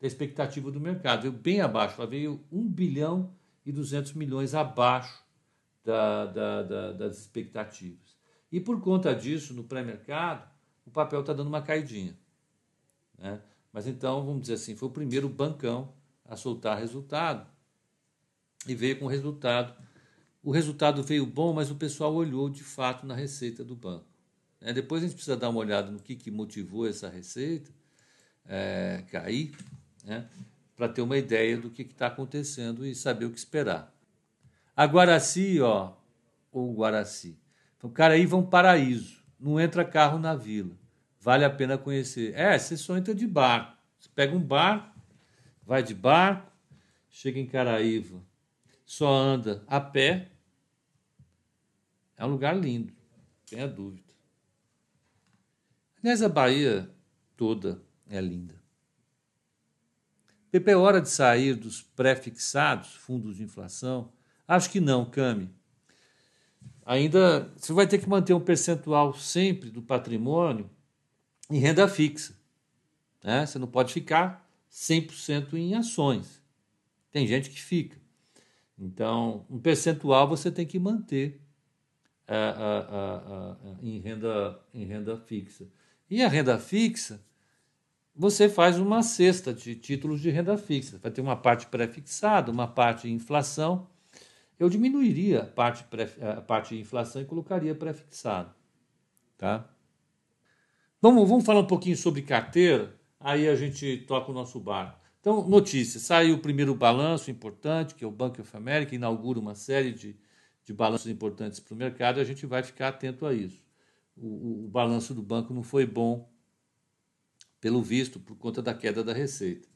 [0.00, 3.34] da expectativa do mercado, veio bem abaixo, ela veio 1 bilhão
[3.66, 5.20] e 200 milhões abaixo
[5.84, 8.09] da, da, da, das expectativas.
[8.50, 10.48] E por conta disso, no pré-mercado,
[10.84, 12.16] o papel está dando uma caidinha.
[13.16, 13.40] Né?
[13.72, 15.92] Mas então, vamos dizer assim, foi o primeiro bancão
[16.24, 17.46] a soltar resultado
[18.66, 19.74] e veio com resultado.
[20.42, 24.06] O resultado veio bom, mas o pessoal olhou de fato na receita do banco.
[24.60, 24.72] Né?
[24.72, 27.70] Depois a gente precisa dar uma olhada no que, que motivou essa receita
[28.46, 29.56] é, cair,
[30.04, 30.28] né?
[30.74, 33.94] para ter uma ideia do que está acontecendo e saber o que esperar.
[34.74, 35.92] A Guaraci, ó,
[36.50, 37.38] ou Guaraci,
[37.80, 39.22] então, cara, aí vão um paraíso.
[39.38, 40.76] Não entra carro na vila.
[41.18, 42.34] Vale a pena conhecer.
[42.34, 43.74] É, você só entra de barco.
[43.98, 45.00] Você pega um barco,
[45.62, 46.52] vai de barco,
[47.08, 48.22] chega em Caraíva,
[48.84, 50.30] só anda a pé.
[52.18, 52.92] É um lugar lindo,
[53.46, 54.10] tenha dúvida.
[56.02, 56.90] Aliás, a Bahia
[57.34, 58.54] toda é linda.
[60.50, 64.12] Pepe, é hora de sair dos pré-fixados, fundos de inflação?
[64.46, 65.59] Acho que não, Cami
[66.90, 70.68] ainda você vai ter que manter um percentual sempre do patrimônio
[71.48, 72.34] em renda fixa.
[73.22, 73.46] Né?
[73.46, 76.42] Você não pode ficar 100% em ações.
[77.12, 77.96] Tem gente que fica.
[78.76, 81.40] Então, um percentual você tem que manter
[82.26, 85.68] uh, em, renda, em renda fixa.
[86.08, 87.24] E a renda fixa,
[88.16, 90.98] você faz uma cesta de títulos de renda fixa.
[90.98, 93.86] Vai ter uma parte pré-fixada, uma parte inflação
[94.60, 98.54] eu diminuiria a parte, pré, a parte de inflação e colocaria pré-fixado.
[99.38, 99.66] Tá?
[101.00, 105.00] Vamos, vamos falar um pouquinho sobre carteira, aí a gente toca o nosso barco.
[105.18, 109.54] Então, notícia: saiu o primeiro balanço importante, que é o Bank of America, inaugura uma
[109.54, 110.14] série de,
[110.62, 113.64] de balanços importantes para o mercado, e a gente vai ficar atento a isso.
[114.14, 116.30] O, o, o balanço do banco não foi bom,
[117.62, 119.66] pelo visto, por conta da queda da receita.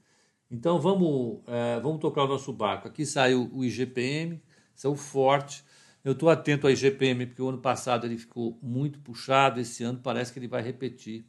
[0.51, 2.87] Então, vamos, é, vamos tocar o nosso barco.
[2.87, 4.43] Aqui saiu o IGPM,
[4.75, 5.65] são forte.
[6.05, 10.01] Eu estou atento ao IGPM, porque o ano passado ele ficou muito puxado, esse ano
[10.03, 11.25] parece que ele vai repetir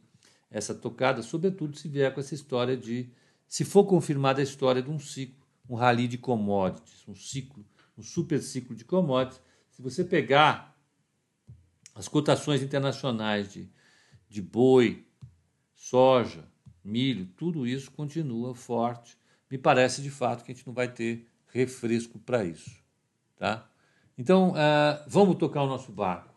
[0.50, 3.10] essa tocada, sobretudo se vier com essa história de,
[3.48, 7.64] se for confirmada a história de um ciclo, um rally de commodities, um ciclo,
[7.96, 9.40] um super ciclo de commodities.
[9.70, 10.74] Se você pegar
[11.94, 13.70] As cotações internacionais de,
[14.28, 15.06] de boi,
[15.74, 16.46] soja,
[16.84, 19.16] milho, tudo isso continua forte.
[19.50, 22.70] Me parece de fato que a gente não vai ter refresco para isso.
[23.36, 23.68] Tá?
[24.18, 26.34] Então, uh, vamos tocar o nosso barco.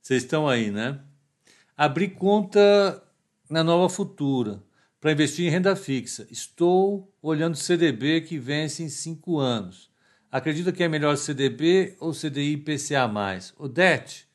[0.00, 1.00] Vocês estão aí, né?
[1.76, 3.02] Abri conta
[3.48, 4.62] na Nova Futura
[5.00, 6.26] para investir em renda fixa.
[6.30, 9.90] Estou olhando CDB que vence em cinco anos.
[10.30, 13.08] Acredita que é melhor CDB ou CDI IPCA+.
[13.56, 14.28] Odete,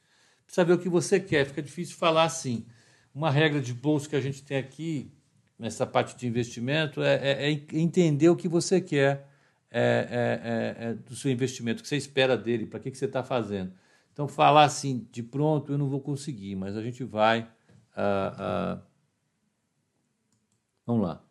[0.45, 1.45] precisa ver o que você quer.
[1.45, 2.65] Fica difícil falar assim.
[3.13, 5.11] Uma regra de bolsa que a gente tem aqui,
[5.59, 9.27] nessa parte de investimento, é, é, é entender o que você quer
[9.73, 12.97] é, é, é, é do seu investimento, o que você espera dele, para que, que
[12.97, 13.73] você está fazendo.
[14.13, 17.41] Então, falar assim de pronto eu não vou conseguir, mas a gente vai.
[17.97, 18.81] Uh, uh,
[20.85, 21.23] vamos lá.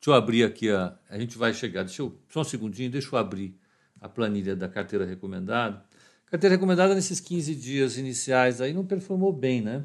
[0.00, 0.96] Deixa eu abrir aqui a.
[1.10, 1.82] A gente vai chegar.
[1.82, 3.58] Deixa eu, só um segundinho, deixa eu abrir
[4.00, 5.84] a planilha da carteira recomendada.
[6.26, 9.84] Carteira recomendada nesses 15 dias iniciais aí não performou bem, né?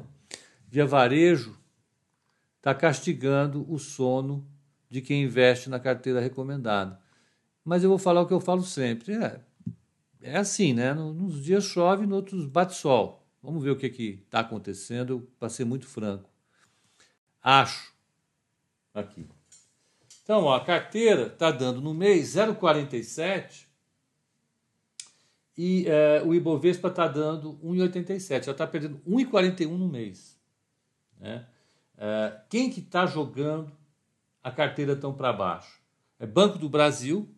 [0.68, 1.58] Via varejo
[2.58, 4.46] está castigando o sono
[4.88, 7.00] de quem investe na carteira recomendada.
[7.64, 9.14] Mas eu vou falar o que eu falo sempre.
[9.14, 9.40] É,
[10.20, 10.92] é assim, né?
[10.92, 13.26] Nos dias chove, nos outros bate sol.
[13.42, 16.28] Vamos ver o que está acontecendo, para ser muito franco.
[17.42, 17.92] Acho.
[18.94, 19.26] Aqui.
[20.22, 23.66] Então, ó, a carteira está dando no mês 0,47
[25.56, 28.44] e é, o Ibovespa está dando 1,87.
[28.44, 30.38] Já está perdendo 1,41 no mês.
[31.18, 31.46] Né?
[31.98, 33.70] É, quem que está jogando
[34.42, 35.80] a carteira tão para baixo?
[36.18, 37.28] É Banco do Brasil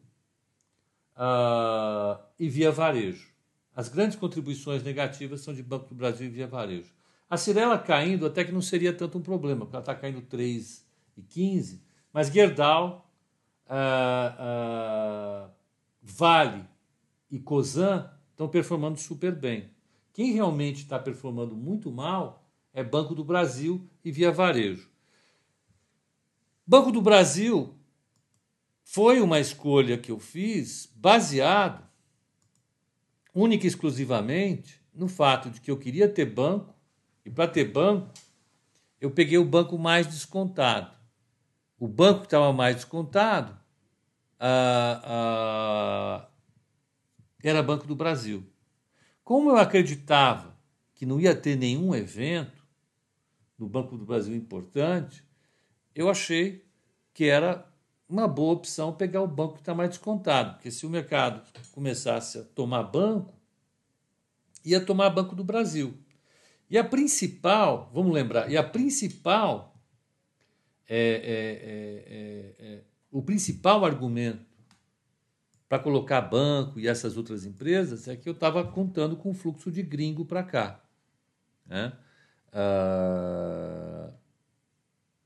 [1.17, 3.29] uh, e Via Varejo.
[3.75, 6.93] As grandes contribuições negativas são de Banco do Brasil e Via Varejo.
[7.29, 11.81] A Cirela caindo até que não seria tanto um problema, porque ela está caindo 3,15,
[12.13, 13.11] mas Gerdau,
[13.67, 15.51] uh, uh,
[16.01, 16.65] Vale
[17.31, 19.71] e Cosan estão performando super bem.
[20.13, 24.89] Quem realmente está performando muito mal é Banco do Brasil e Via Varejo.
[26.67, 27.75] Banco do Brasil
[28.89, 31.85] foi uma escolha que eu fiz baseado
[33.35, 36.73] única e exclusivamente no fato de que eu queria ter banco
[37.25, 38.15] e para ter banco
[39.01, 40.97] eu peguei o banco mais descontado.
[41.77, 43.59] O banco que estava mais descontado
[44.39, 46.29] ah, ah,
[47.43, 48.47] era Banco do Brasil.
[49.25, 50.57] Como eu acreditava
[50.95, 52.65] que não ia ter nenhum evento
[53.59, 55.25] no Banco do Brasil importante,
[55.93, 56.65] eu achei
[57.13, 57.69] que era
[58.09, 61.43] uma boa opção pegar o banco que está mais descontado, porque se o mercado
[61.73, 63.35] começasse a tomar banco,
[64.65, 65.97] ia tomar Banco do Brasil.
[66.69, 69.81] E a principal, vamos lembrar, e a principal,
[70.89, 74.45] é, é, é, é o principal argumento
[75.69, 79.71] para colocar banco e essas outras empresas é que eu estava contando com o fluxo
[79.71, 80.85] de gringo para cá.
[81.65, 81.93] Né?
[82.53, 84.13] Ah,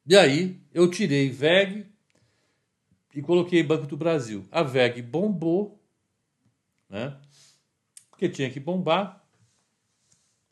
[0.07, 1.90] e aí eu tirei VEG
[3.15, 4.47] e coloquei Banco do Brasil.
[4.51, 5.81] A VEG bombou,
[6.89, 7.17] né?
[8.11, 9.25] porque tinha que bombar.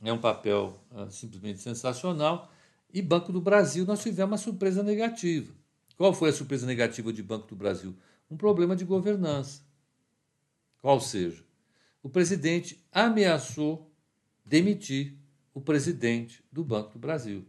[0.03, 2.51] É um papel ah, simplesmente sensacional.
[2.93, 5.53] E Banco do Brasil nós tivemos uma surpresa negativa.
[5.97, 7.97] Qual foi a surpresa negativa de Banco do Brasil?
[8.31, 9.63] Um problema de governança.
[10.81, 11.45] Qual seja,
[12.03, 13.91] o presidente ameaçou
[14.45, 15.19] demitir
[15.53, 17.45] o presidente do Banco do Brasil.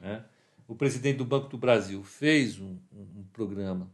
[0.00, 0.24] Né?
[0.66, 3.90] O presidente do Banco do Brasil fez um, um, programa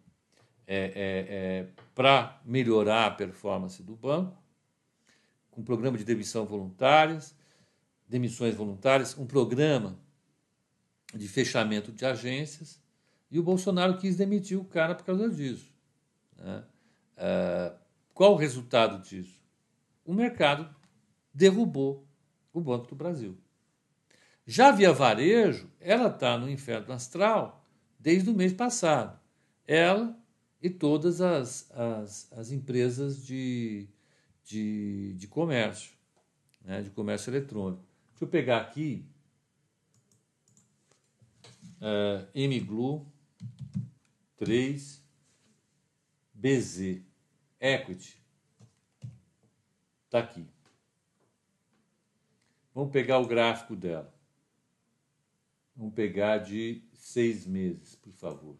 [0.67, 4.37] é, é, é, para melhorar a performance do banco,
[5.51, 7.35] com um programa de demissão voluntárias,
[8.09, 9.99] demissões voluntárias, um programa
[11.15, 12.81] de fechamento de agências,
[13.31, 15.73] e o Bolsonaro quis demitir o cara por causa disso.
[16.37, 16.65] Né?
[17.17, 17.79] Uh,
[18.15, 19.39] qual o resultado disso?
[20.05, 20.69] O mercado
[21.33, 22.07] derrubou
[22.53, 23.37] o Banco do Brasil.
[24.51, 27.63] Já via varejo, ela está no inferno astral
[28.01, 29.21] desde o mês passado.
[29.67, 30.19] Ela
[30.63, 33.87] e todas as, as, as empresas de,
[34.43, 35.93] de, de comércio,
[36.63, 37.85] né, de comércio eletrônico.
[38.13, 39.05] Deixa eu pegar aqui
[41.83, 43.07] uh, MGLU
[44.39, 45.05] 3
[46.33, 47.03] BZ.
[47.61, 48.19] Equity.
[50.07, 50.49] Está aqui.
[52.75, 54.17] Vamos pegar o gráfico dela.
[55.79, 58.59] Vamos pegar de seis meses, por favor.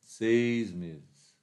[0.00, 1.36] Seis meses.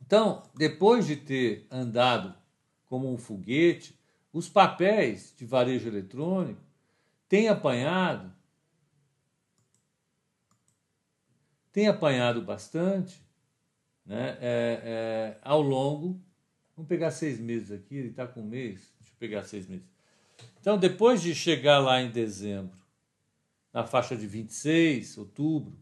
[0.00, 2.36] Então, depois de ter andado
[2.84, 3.98] como um foguete,
[4.32, 6.60] os papéis de varejo eletrônico
[7.28, 8.36] têm apanhado
[11.76, 13.22] tem apanhado bastante,
[14.02, 16.18] né, é, é, ao longo.
[16.74, 18.95] Vamos pegar seis meses aqui, ele está com um mês.
[19.18, 19.86] Pegar seis meses.
[20.60, 22.76] Então, depois de chegar lá em dezembro,
[23.72, 25.76] na faixa de 26, outubro,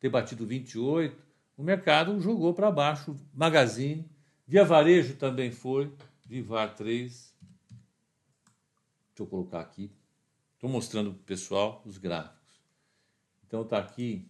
[0.00, 1.22] ter batido 28,
[1.56, 3.18] o mercado jogou para baixo.
[3.34, 4.08] Magazine,
[4.46, 5.92] Via Varejo também foi,
[6.24, 7.34] Vivar 3.
[9.08, 9.92] Deixa eu colocar aqui.
[10.54, 12.62] Estou mostrando para o pessoal os gráficos.
[13.46, 14.26] Então está aqui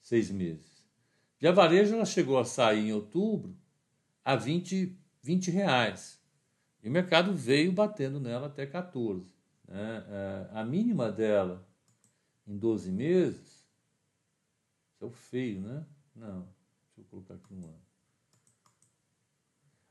[0.00, 0.82] seis meses.
[1.38, 3.56] Via Varejo ela chegou a sair em outubro
[4.24, 6.20] a 20, 20 reais.
[6.82, 9.32] E o mercado veio batendo nela até 14.
[9.66, 10.04] Né?
[10.08, 11.66] É, a mínima dela
[12.46, 13.68] em 12 meses.
[14.94, 15.84] Isso é o feio, né?
[16.14, 16.40] Não.
[16.88, 17.88] Deixa eu colocar aqui um ano.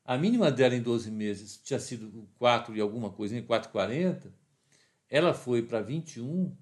[0.03, 4.31] A mínima dela em 12 meses tinha sido 4 e alguma coisinha, 4,40.
[5.09, 6.55] Ela foi para 21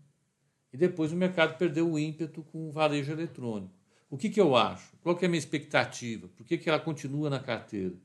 [0.73, 3.73] e depois o mercado perdeu o ímpeto com o varejo eletrônico.
[4.09, 4.95] O que, que eu acho?
[5.01, 6.27] Qual que é a minha expectativa?
[6.29, 7.95] Por que, que ela continua na carteira?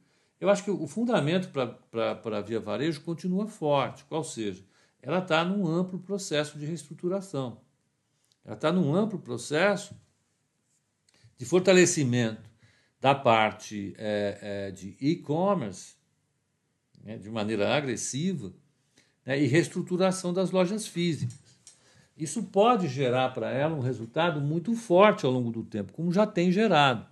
[0.41, 4.65] Eu acho que o fundamento para a Via Varejo continua forte, qual seja,
[5.03, 7.61] ela está num amplo processo de reestruturação.
[8.45, 9.95] Ela está num amplo processo
[11.37, 12.49] de fortalecimento
[13.01, 15.95] da parte é, é, de e-commerce,
[17.03, 18.53] né, de maneira agressiva,
[19.25, 21.39] né, e reestruturação das lojas físicas.
[22.17, 26.27] Isso pode gerar para ela um resultado muito forte ao longo do tempo, como já
[26.27, 27.10] tem gerado.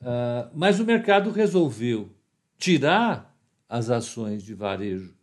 [0.00, 2.10] Uh, mas o mercado resolveu
[2.56, 3.36] tirar
[3.68, 5.14] as ações de varejo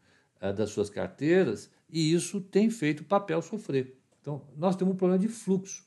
[0.41, 3.97] uh, das suas carteiras e isso tem feito o papel sofrer.
[4.21, 5.85] Então, nós temos um problema de fluxo.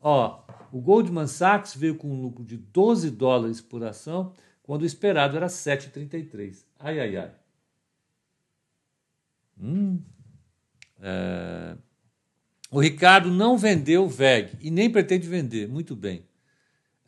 [0.00, 4.86] Ó, o Goldman Sachs veio com um lucro de 12 dólares por ação, quando o
[4.86, 6.64] esperado era 7,33.
[6.78, 7.32] Ai, ai, ai.
[9.58, 10.02] Hum,
[11.00, 11.76] é...
[12.70, 15.68] O Ricardo não vendeu o VEG e nem pretende vender.
[15.68, 16.26] Muito bem.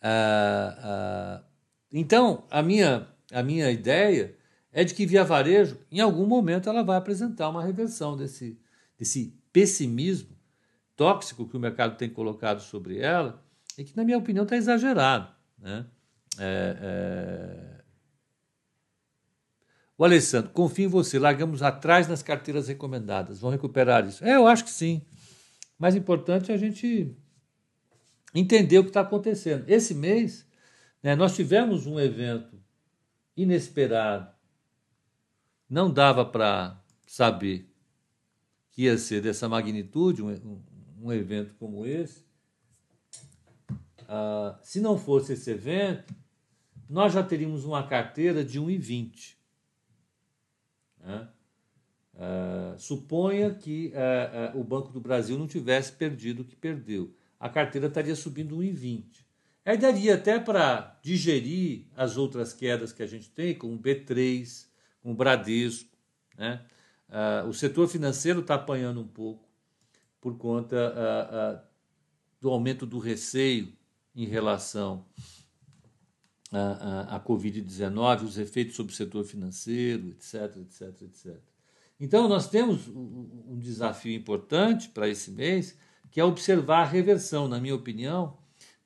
[0.09, 1.45] Ah, ah,
[1.91, 4.37] então, a minha, a minha ideia
[4.73, 8.57] é de que Via Varejo, em algum momento, ela vai apresentar uma reversão desse,
[8.97, 10.37] desse pessimismo
[10.95, 13.43] tóxico que o mercado tem colocado sobre ela
[13.77, 15.29] e que, na minha opinião, está exagerado.
[15.59, 15.85] Né?
[16.39, 17.85] É, é...
[19.99, 24.25] O Alessandro, confio em você, largamos atrás nas carteiras recomendadas, vão recuperar isso?
[24.25, 25.03] É, eu acho que sim.
[25.77, 27.17] Mais importante é a gente
[28.35, 29.65] entender o que está acontecendo.
[29.69, 30.47] Esse mês,
[31.03, 32.61] né, nós tivemos um evento
[33.37, 34.35] inesperado,
[35.69, 37.69] não dava para saber
[38.71, 40.63] que ia ser dessa magnitude, um,
[41.01, 42.25] um, evento como esse.
[44.09, 46.15] Ah, se não fosse esse evento,
[46.89, 49.35] nós já teríamos uma carteira de 1,20.
[51.01, 51.29] Né?
[52.15, 57.15] Uh, suponha que uh, uh, o Banco do Brasil não tivesse perdido o que perdeu.
[57.39, 59.05] A carteira estaria subindo 1,20.
[59.65, 64.67] Aí daria até para digerir as outras quedas que a gente tem, como o B3,
[65.03, 65.91] como o Bradesco.
[66.39, 66.61] Né?
[67.49, 69.49] o setor financeiro está apanhando um pouco
[70.21, 71.65] por conta
[72.41, 73.73] do aumento do receio
[74.15, 75.05] em relação
[76.53, 81.37] a Covid-19, os efeitos sobre o setor financeiro, etc, etc, etc.
[81.99, 85.77] Então, nós temos um desafio importante para esse mês,
[86.11, 88.37] que é observar a reversão, na minha opinião,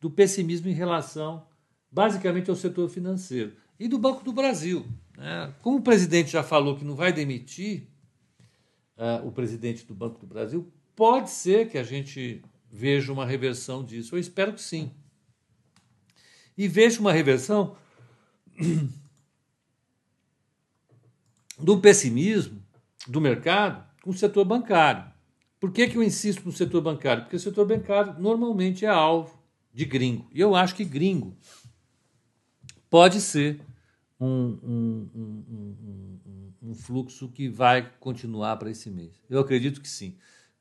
[0.01, 1.47] do pessimismo em relação,
[1.91, 4.87] basicamente, ao setor financeiro e do Banco do Brasil.
[5.17, 5.53] Né?
[5.63, 7.89] Como o presidente já falou que não vai demitir
[8.97, 13.85] uh, o presidente do Banco do Brasil, pode ser que a gente veja uma reversão
[13.85, 14.15] disso.
[14.15, 14.91] Eu espero que sim
[16.61, 17.75] e vejo uma reversão
[21.59, 22.63] do pessimismo
[23.09, 25.10] do mercado com o setor bancário.
[25.61, 27.25] Por que, que eu insisto no setor bancário?
[27.25, 29.39] Porque o setor bancário normalmente é alvo
[29.73, 30.27] de gringo.
[30.33, 31.37] E eu acho que gringo
[32.89, 33.61] pode ser
[34.19, 39.23] um, um, um, um fluxo que vai continuar para esse mês.
[39.29, 40.17] Eu acredito que sim.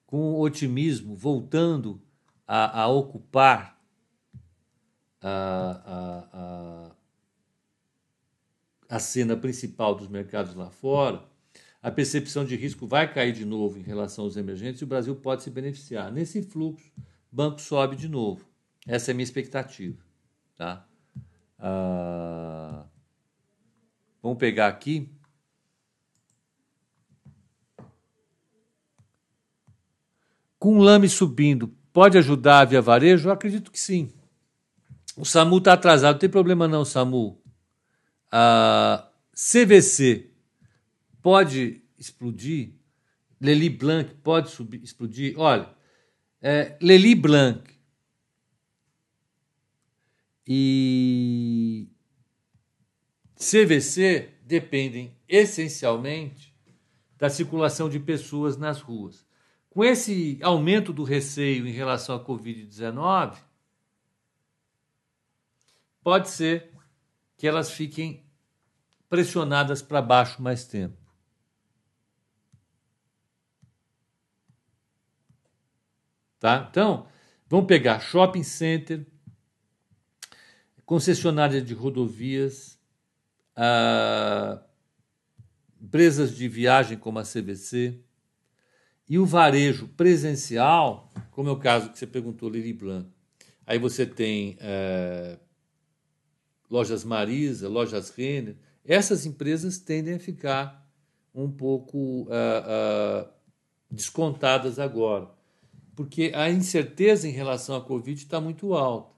[0.05, 2.01] Com otimismo voltando
[2.45, 3.79] a, a ocupar
[5.21, 6.91] a, a,
[8.89, 11.23] a cena principal dos mercados lá fora,
[11.81, 15.15] a percepção de risco vai cair de novo em relação aos emergentes e o Brasil
[15.15, 16.11] pode se beneficiar.
[16.11, 16.91] Nesse fluxo,
[17.31, 18.45] o banco sobe de novo.
[18.85, 19.97] Essa é a minha expectativa.
[20.57, 20.85] Tá?
[21.57, 22.85] Ah,
[24.21, 25.09] vamos pegar aqui.
[30.57, 33.29] Com o lame subindo, pode ajudar a via varejo?
[33.29, 34.11] Eu acredito que sim.
[35.15, 37.41] O SAMU está atrasado, não tem problema não, SAMU.
[38.29, 40.28] A CVC
[41.21, 42.73] pode explodir?
[43.39, 45.39] Leli Blanc pode subir, explodir?
[45.39, 45.69] Olha,
[46.41, 47.79] é, Lely Blanc
[50.45, 51.87] e
[53.35, 56.53] CVC dependem essencialmente
[57.17, 59.25] da circulação de pessoas nas ruas.
[59.69, 63.37] Com esse aumento do receio em relação à Covid-19,
[66.01, 66.71] pode ser
[67.37, 68.25] que elas fiquem
[69.09, 70.98] pressionadas para baixo mais tempo.
[76.39, 76.67] Tá?
[76.71, 77.05] Então,
[77.49, 79.05] vamos pegar shopping center,
[80.85, 82.79] concessionária de rodovias,
[83.55, 84.63] ah,
[85.81, 87.99] empresas de viagem como a CVC
[89.07, 93.09] e o varejo presencial, como é o caso que você perguntou, Lili Blanc.
[93.65, 95.37] Aí você tem é,
[96.69, 98.55] lojas Marisa, lojas Renner.
[98.83, 100.89] Essas empresas tendem a ficar
[101.33, 103.29] um pouco uh, uh,
[103.91, 105.38] descontadas agora
[105.99, 109.13] porque a incerteza em relação à Covid está muito alta.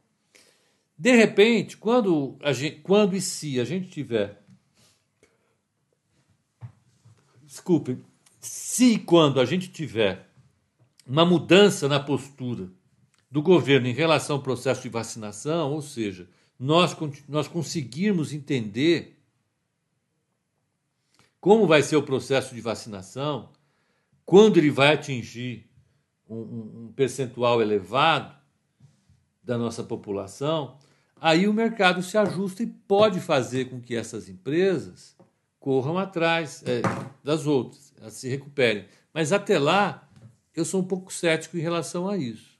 [0.98, 4.42] De repente, quando, a gente, quando e se a gente tiver.
[7.46, 8.00] Desculpe,
[8.40, 10.28] se e quando a gente tiver
[11.06, 12.68] uma mudança na postura
[13.30, 16.28] do governo em relação ao processo de vacinação, ou seja,
[16.58, 16.98] nós,
[17.30, 19.22] nós conseguirmos entender
[21.40, 23.52] como vai ser o processo de vacinação,
[24.26, 25.70] quando ele vai atingir
[26.36, 28.36] um, um percentual elevado
[29.44, 30.78] da nossa população,
[31.20, 35.16] aí o mercado se ajusta e pode fazer com que essas empresas
[35.60, 36.82] corram atrás é,
[37.24, 38.86] das outras, elas se recuperem.
[39.14, 40.10] Mas até lá,
[40.56, 42.58] eu sou um pouco cético em relação a isso.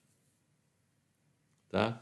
[1.70, 2.02] Tá?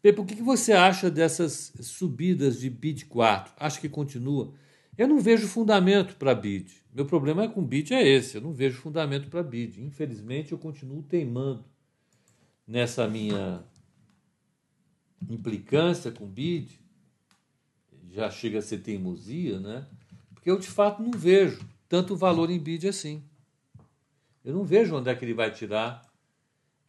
[0.00, 3.52] Pepe, o que você acha dessas subidas de BID 4?
[3.56, 4.52] Acha que continua?
[4.96, 6.70] Eu não vejo fundamento para BID.
[6.92, 9.82] Meu problema com BID é esse, eu não vejo fundamento para BID.
[9.82, 11.64] Infelizmente, eu continuo teimando
[12.66, 13.64] nessa minha
[15.30, 16.78] implicância com BID.
[18.10, 19.86] Já chega a ser teimosia, né?
[20.34, 23.24] Porque eu de fato não vejo tanto valor em BID assim.
[24.44, 26.02] Eu não vejo onde é que ele vai tirar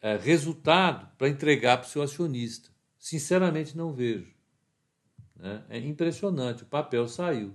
[0.01, 2.69] é, resultado para entregar para o seu acionista.
[2.99, 4.33] Sinceramente, não vejo.
[5.37, 5.63] Né?
[5.69, 7.53] É impressionante, o papel saiu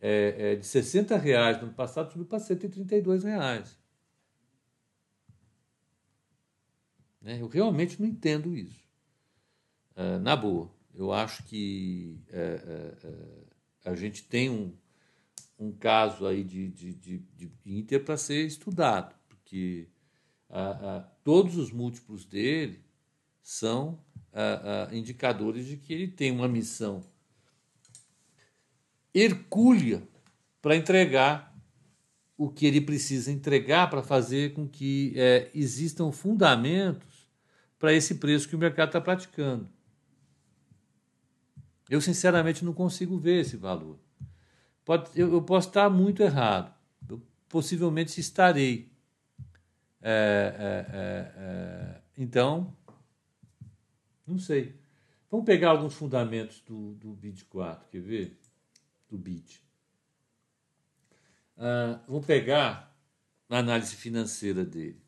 [0.00, 3.76] é, é, de 60 reais no ano passado subiu para 132 reais.
[7.20, 7.40] Né?
[7.40, 8.84] Eu realmente não entendo isso.
[9.96, 12.94] É, na boa, eu acho que é,
[13.84, 14.72] é, a gente tem um,
[15.58, 19.88] um caso aí de, de, de, de Inter para ser estudado, porque
[21.22, 22.82] todos os múltiplos dele
[23.42, 24.02] são
[24.92, 27.04] indicadores de que ele tem uma missão
[29.14, 30.02] hercúlea
[30.60, 31.48] para entregar
[32.36, 37.28] o que ele precisa entregar para fazer com que é, existam fundamentos
[37.78, 39.68] para esse preço que o mercado está praticando.
[41.90, 43.98] Eu, sinceramente, não consigo ver esse valor.
[44.84, 46.72] Pode, eu, eu posso estar muito errado.
[47.08, 48.92] Eu, possivelmente estarei.
[50.00, 52.76] É, é, é, é então,
[54.26, 54.76] não sei.
[55.30, 58.38] Vamos pegar alguns fundamentos do, do BID 4, quer ver?
[59.08, 59.60] Do BID.
[61.56, 62.96] Uh, vou pegar
[63.48, 65.00] a análise financeira dele.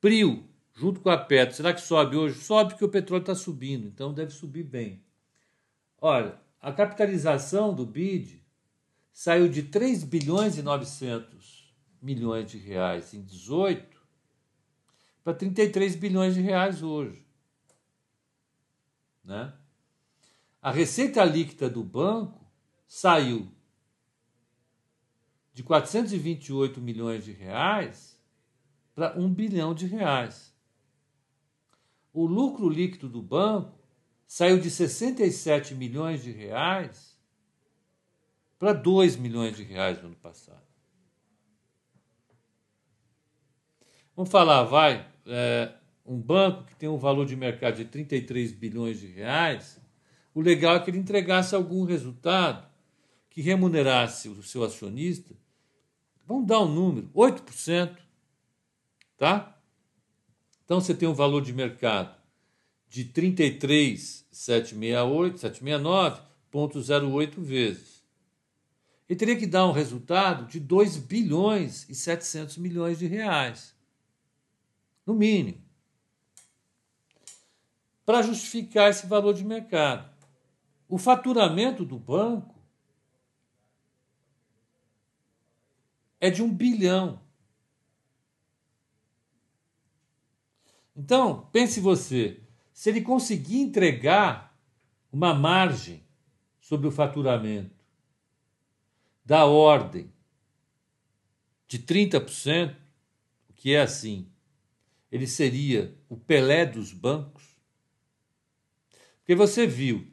[0.00, 2.40] Prio, junto com a Petro, será que sobe hoje?
[2.40, 5.02] Sobe porque o petróleo está subindo, então deve subir bem.
[6.00, 8.42] Olha, a capitalização do BID
[9.12, 14.02] saiu de 3 bilhões e 900 milhões de reais em 18
[15.22, 17.24] para 33 bilhões de reais hoje.
[19.24, 19.52] Né?
[20.62, 22.40] A receita líquida do banco
[22.86, 23.52] saiu
[25.52, 28.16] de 428 milhões de reais
[28.94, 30.54] para 1 bilhão de reais.
[32.12, 33.76] O lucro líquido do banco
[34.24, 37.18] saiu de 67 milhões de reais
[38.56, 40.62] para 2 milhões de reais no ano passado.
[44.14, 45.74] Vamos falar, vai, é,
[46.06, 49.81] um banco que tem um valor de mercado de 33 bilhões de reais
[50.34, 52.68] o legal é que ele entregasse algum resultado
[53.30, 55.32] que remunerasse o seu acionista.
[56.26, 57.96] Vamos dar um número, 8%.
[59.16, 59.56] Tá?
[60.64, 62.16] Então você tem um valor de mercado
[62.88, 68.04] de 33,768, 769,08 vezes.
[69.08, 73.74] Ele teria que dar um resultado de 2 bilhões e 700 milhões de reais.
[75.06, 75.62] No mínimo.
[78.04, 80.11] Para justificar esse valor de mercado.
[80.92, 82.54] O faturamento do banco
[86.20, 87.18] é de um bilhão.
[90.94, 92.42] Então, pense você,
[92.74, 94.54] se ele conseguir entregar
[95.10, 96.04] uma margem
[96.60, 97.82] sobre o faturamento
[99.24, 100.12] da ordem
[101.66, 102.76] de 30%,
[103.48, 104.30] o que é assim,
[105.10, 107.56] ele seria o Pelé dos bancos.
[109.20, 110.11] Porque você viu,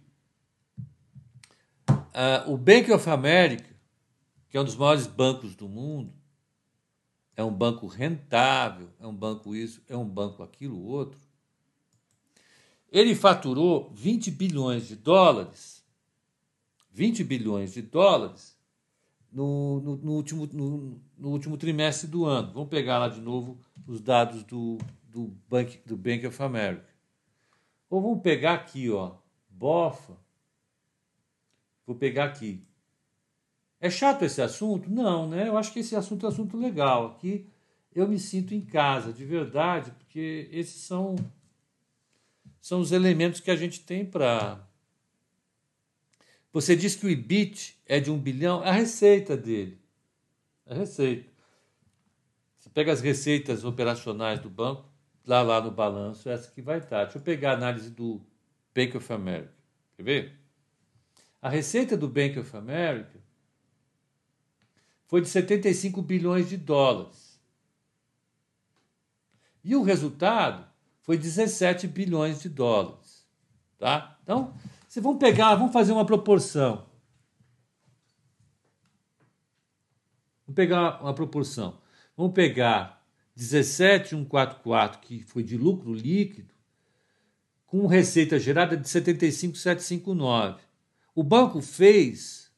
[2.20, 3.70] uh, o Bank of America,
[4.50, 6.14] que é um dos maiores bancos do mundo,
[7.36, 11.18] é um banco rentável, é um banco isso, é um banco aquilo, outro.
[12.92, 15.86] Ele faturou 20 bilhões de dólares,
[16.92, 18.58] 20 bilhões de dólares
[19.32, 22.52] no, no, no último, no, no, último trimestre do ano.
[22.52, 26.90] Vamos pegar lá de novo os dados do, do, Bank, do Bank of America.
[27.90, 29.16] Ou vamos pegar aqui, ó,
[29.50, 30.18] BOFA.
[31.90, 32.64] Vou pegar aqui.
[33.82, 34.88] É chato esse assunto?
[34.92, 35.48] Não, né?
[35.48, 37.08] Eu acho que esse assunto é um assunto legal.
[37.08, 37.48] Aqui
[37.96, 41.16] eu me sinto em casa, de verdade, porque esses são,
[42.62, 44.64] são os elementos que a gente tem para
[46.54, 49.82] você diz que o IBIT é de um bilhão, é a receita dele.
[50.68, 51.28] É a receita.
[52.60, 54.86] Você pega as receitas operacionais do banco,
[55.26, 57.06] lá lá no balanço, essa que vai estar.
[57.06, 58.22] Deixa eu pegar a análise do
[58.76, 59.54] Bank of America.
[59.98, 60.40] Quer ver?
[61.42, 63.20] A receita do Bank of America
[65.06, 67.40] foi de 75 bilhões de dólares.
[69.64, 70.68] E o resultado
[71.02, 73.28] foi 17 bilhões de dólares.
[73.78, 74.20] Tá?
[74.24, 74.54] Então,
[74.88, 76.88] vocês vão pegar, vamos fazer uma proporção.
[80.46, 81.80] Vamos pegar uma proporção.
[82.18, 83.04] Vamos pegar
[83.36, 86.54] 17,144, que foi de lucro líquido,
[87.66, 90.69] com receita gerada de 75,759.
[91.16, 92.52] O banco fez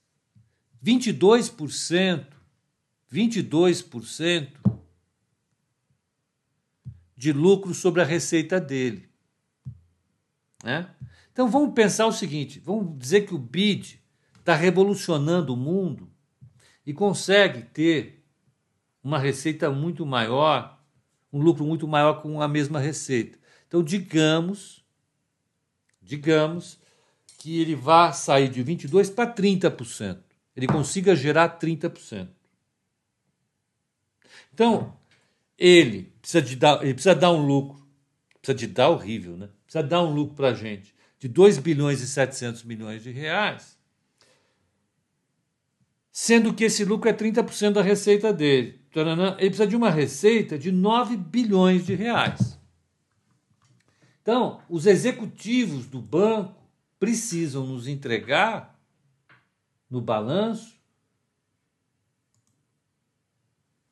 [0.83, 2.25] 22%,
[3.11, 4.49] 22%
[7.15, 9.07] de lucro sobre a receita dele.
[10.63, 10.89] Né?
[11.31, 13.99] Então vamos pensar o seguinte: vamos dizer que o BID
[14.39, 16.11] está revolucionando o mundo
[16.85, 18.25] e consegue ter
[19.03, 20.79] uma receita muito maior,
[21.31, 23.37] um lucro muito maior com a mesma receita.
[23.67, 24.83] Então, digamos,
[26.01, 26.80] digamos
[27.41, 30.19] que ele vá sair de 22% para 30%.
[30.55, 32.29] Ele consiga gerar 30%.
[34.53, 34.95] Então,
[35.57, 37.83] ele precisa, de dar, ele precisa dar um lucro.
[38.39, 39.49] Precisa de dar horrível, né?
[39.65, 43.75] Precisa dar um lucro para a gente de 2 bilhões e 700 milhões de reais,
[46.11, 48.81] sendo que esse lucro é 30% da receita dele.
[48.93, 52.59] Ele precisa de uma receita de 9 bilhões de reais.
[54.21, 56.60] Então, os executivos do banco
[57.01, 58.79] precisam nos entregar
[59.89, 60.79] no balanço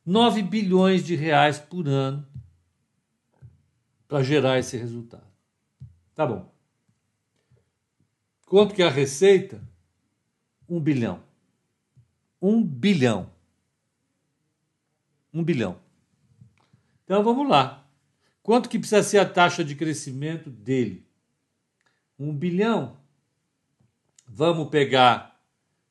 [0.06, 2.24] 9 bilhões de reais por ano
[4.08, 5.26] para gerar esse resultado.
[6.14, 6.54] Tá bom.
[8.46, 9.60] Quanto que é a receita?
[10.70, 11.24] Um bilhão.
[12.40, 13.32] Um bilhão.
[15.34, 15.80] Um bilhão.
[17.06, 17.90] Então vamos lá.
[18.44, 21.04] Quanto que precisa ser a taxa de crescimento dele?
[22.20, 22.99] Um bilhão.
[24.32, 25.44] Vamos pegar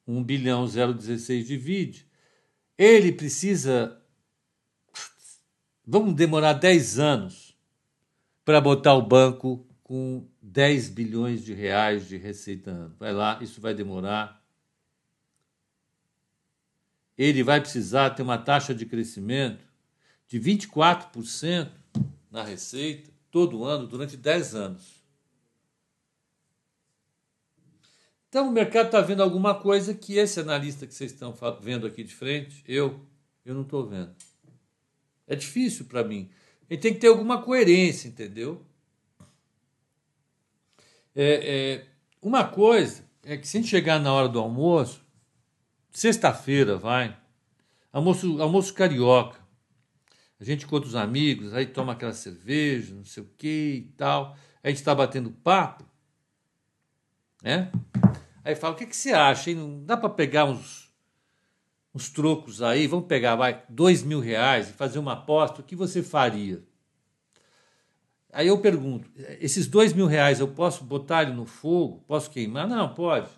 [0.07, 2.07] um bilhão 0,16 divide.
[2.79, 4.01] Ele precisa.
[5.85, 7.57] Vamos demorar 10 anos
[8.45, 12.95] para botar o banco com 10 bilhões de reais de receita ano.
[12.99, 14.43] Vai lá, isso vai demorar.
[17.17, 19.65] Ele vai precisar ter uma taxa de crescimento
[20.29, 21.71] de 24%
[22.31, 24.98] na receita todo ano durante 10 anos.
[28.29, 32.05] Então o mercado está vendo alguma coisa que esse analista que vocês estão vendo aqui
[32.05, 33.01] de frente, eu,
[33.45, 34.15] eu não estou vendo.
[35.27, 36.29] É difícil para mim.
[36.69, 38.63] Ele tem que ter alguma coerência, entendeu?
[41.15, 41.87] É, é,
[42.21, 45.03] uma coisa é que se a gente chegar na hora do almoço,
[45.91, 47.17] sexta-feira, vai,
[47.91, 49.39] almoço, almoço carioca,
[50.39, 54.37] a gente encontra os amigos, aí toma aquela cerveja, não sei o que e tal,
[54.63, 55.88] a gente está batendo papo,
[57.43, 57.71] né?
[58.45, 59.51] Aí fala, o que, que você acha?
[59.51, 59.57] Hein?
[59.57, 60.91] Não dá para pegar uns,
[61.95, 65.77] uns trocos aí, vamos pegar, vai, dois mil reais e fazer uma aposta, o que
[65.77, 66.63] você faria?
[68.33, 69.11] Aí eu pergunto:
[69.41, 72.05] esses dois mil reais eu posso botar ele no fogo?
[72.07, 72.69] Posso queimar?
[72.69, 73.29] Não, pode.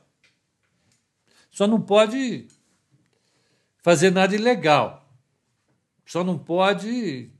[1.50, 2.48] Só não pode
[3.82, 5.08] fazer nada ilegal.
[6.04, 7.30] Só não pode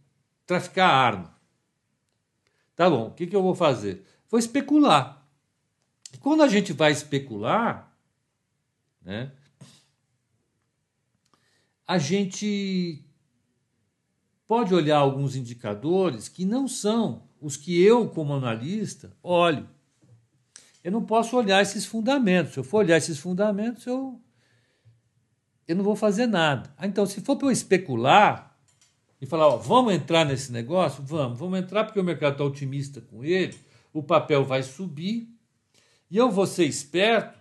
[0.47, 1.35] traficar arma.
[2.75, 4.05] Tá bom, o que, que eu vou fazer?
[4.29, 5.20] Vou especular.
[6.19, 7.95] Quando a gente vai especular,
[9.01, 9.33] né,
[11.87, 13.05] a gente
[14.47, 19.69] pode olhar alguns indicadores que não são os que eu, como analista, olho.
[20.83, 22.55] Eu não posso olhar esses fundamentos.
[22.55, 24.21] Se eu for olhar esses fundamentos, eu,
[25.67, 26.73] eu não vou fazer nada.
[26.77, 28.57] Ah, então, se for para eu especular
[29.21, 31.03] e falar, ó, vamos entrar nesse negócio?
[31.03, 33.59] Vamos, vamos entrar porque o mercado está otimista com ele,
[33.93, 35.29] o papel vai subir
[36.11, 37.39] e eu vou ser esperto,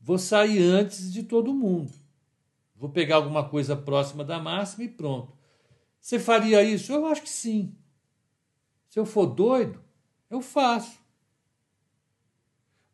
[0.00, 1.92] vou sair antes de todo mundo.
[2.76, 5.32] Vou pegar alguma coisa próxima da máxima e pronto.
[6.00, 6.92] Você faria isso?
[6.92, 7.74] Eu acho que sim.
[8.88, 9.82] Se eu for doido,
[10.30, 10.98] eu faço.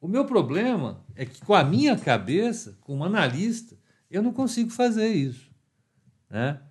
[0.01, 3.77] O meu problema é que, com a minha cabeça, como analista,
[4.11, 5.51] eu não consigo fazer isso.
[6.31, 6.63] Né?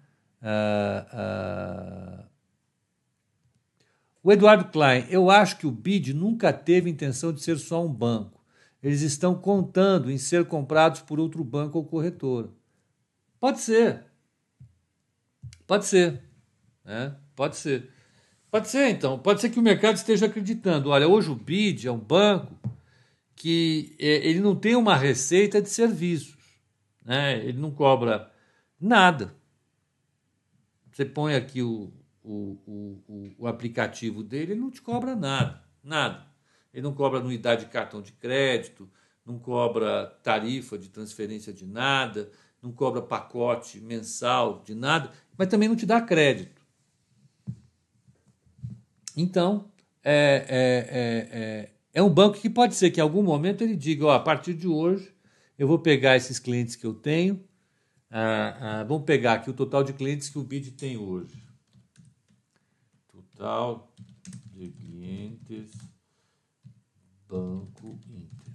[0.41, 2.25] Ah, ah...
[4.23, 7.93] O Eduardo Klein, eu acho que o BID nunca teve intenção de ser só um
[7.93, 8.38] banco.
[8.81, 12.49] Eles estão contando em ser comprados por outro banco ou corretora.
[13.39, 14.05] Pode ser.
[15.67, 16.23] Pode ser.
[16.83, 17.15] Né?
[17.35, 17.89] Pode ser.
[18.49, 19.19] Pode ser, então.
[19.19, 20.89] Pode ser que o mercado esteja acreditando.
[20.89, 22.57] Olha, hoje o BID é um banco
[23.35, 26.37] que é, ele não tem uma receita de serviços.
[27.05, 27.37] Né?
[27.45, 28.31] Ele não cobra
[28.79, 29.35] nada.
[30.91, 35.63] Você põe aqui o, o, o, o aplicativo dele, ele não te cobra nada.
[35.83, 36.28] Nada.
[36.73, 38.89] Ele não cobra anuidade de cartão de crédito,
[39.25, 45.69] não cobra tarifa de transferência de nada, não cobra pacote mensal de nada, mas também
[45.69, 46.61] não te dá crédito.
[49.15, 49.71] Então,
[50.03, 54.05] é, é, é, é um banco que pode ser que em algum momento ele diga:
[54.05, 55.13] ó, a partir de hoje
[55.57, 57.43] eu vou pegar esses clientes que eu tenho,
[58.09, 61.43] ah, ah, vamos pegar aqui o total de clientes que o BID tem hoje.
[63.11, 63.91] Total
[64.53, 65.71] de clientes
[67.29, 68.53] Banco Inter.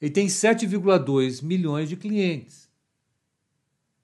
[0.00, 2.70] Ele tem 7,2 milhões de clientes.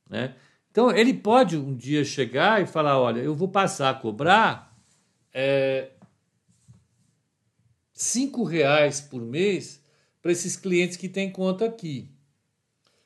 [0.09, 0.37] Né?
[0.71, 4.79] Então, ele pode um dia chegar e falar: olha, eu vou passar a cobrar
[5.33, 5.93] é,
[7.93, 9.83] cinco reais por mês
[10.21, 12.11] para esses clientes que têm conta aqui.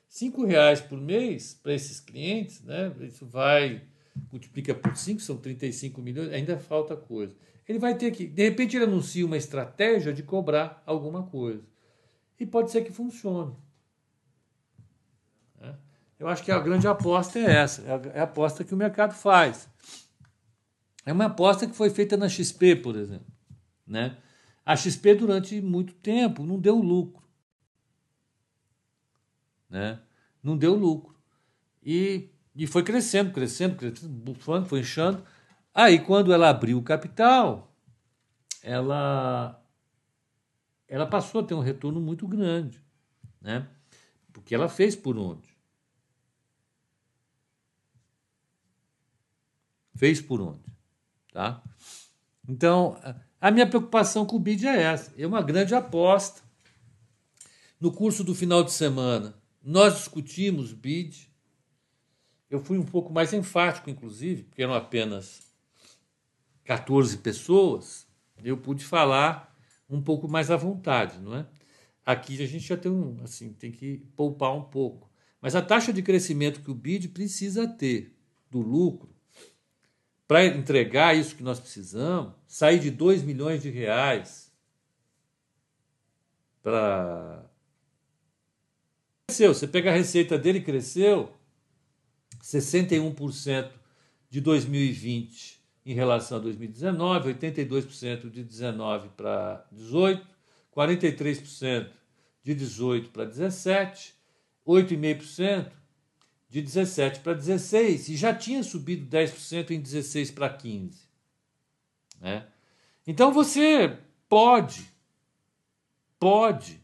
[0.09, 2.93] Cinco reais por mês para esses clientes, né?
[3.01, 3.87] Isso vai
[4.31, 7.35] multiplica por 5, são 35 milhões, ainda falta coisa.
[7.67, 11.63] Ele vai ter que, de repente, ele anuncia uma estratégia de cobrar alguma coisa.
[12.39, 13.55] E pode ser que funcione.
[15.59, 15.75] Né?
[16.17, 17.81] Eu acho que a grande aposta é essa,
[18.13, 19.69] é a aposta que o mercado faz.
[21.05, 23.27] É uma aposta que foi feita na XP, por exemplo.
[23.85, 24.17] Né?
[24.65, 27.23] A XP, durante muito tempo, não deu lucro.
[29.69, 29.99] Né?
[30.41, 31.15] Não deu lucro.
[31.83, 35.23] E, e foi crescendo, crescendo, crescendo, bufando, foi inchando.
[35.79, 37.71] Aí, quando ela abriu o capital,
[38.63, 39.63] ela,
[40.87, 42.81] ela passou a ter um retorno muito grande.
[43.39, 43.69] Né?
[44.33, 45.55] Porque ela fez por onde?
[49.93, 50.65] Fez por onde?
[51.31, 51.61] Tá?
[52.49, 52.99] Então,
[53.39, 55.13] a minha preocupação com o BID é essa.
[55.15, 56.41] É uma grande aposta.
[57.79, 61.31] No curso do final de semana, nós discutimos BID.
[62.49, 65.46] Eu fui um pouco mais enfático, inclusive, porque eram apenas
[66.67, 68.05] 14 pessoas.
[68.43, 69.57] Eu pude falar
[69.89, 71.47] um pouco mais à vontade, não é?
[72.05, 75.09] Aqui a gente já tem um, assim, tem que poupar um pouco.
[75.41, 78.13] Mas a taxa de crescimento que o BID precisa ter
[78.51, 79.15] do lucro
[80.27, 84.51] para entregar isso que nós precisamos, sair de 2 milhões de reais
[86.61, 87.49] para.
[89.25, 91.33] Cresceu, você pega a receita dele, cresceu
[92.41, 93.71] 61%
[94.29, 95.56] de 2020
[95.87, 100.27] em relação a 2019, 82% de 19 para 18,
[100.75, 101.89] 43%
[102.43, 104.13] de 18 para 17,
[104.67, 105.71] 8,5%
[106.49, 111.07] de 17 para 16 e já tinha subido 10% em 16 para 15.
[112.19, 112.45] Né?
[113.07, 114.91] Então você pode,
[116.19, 116.81] pode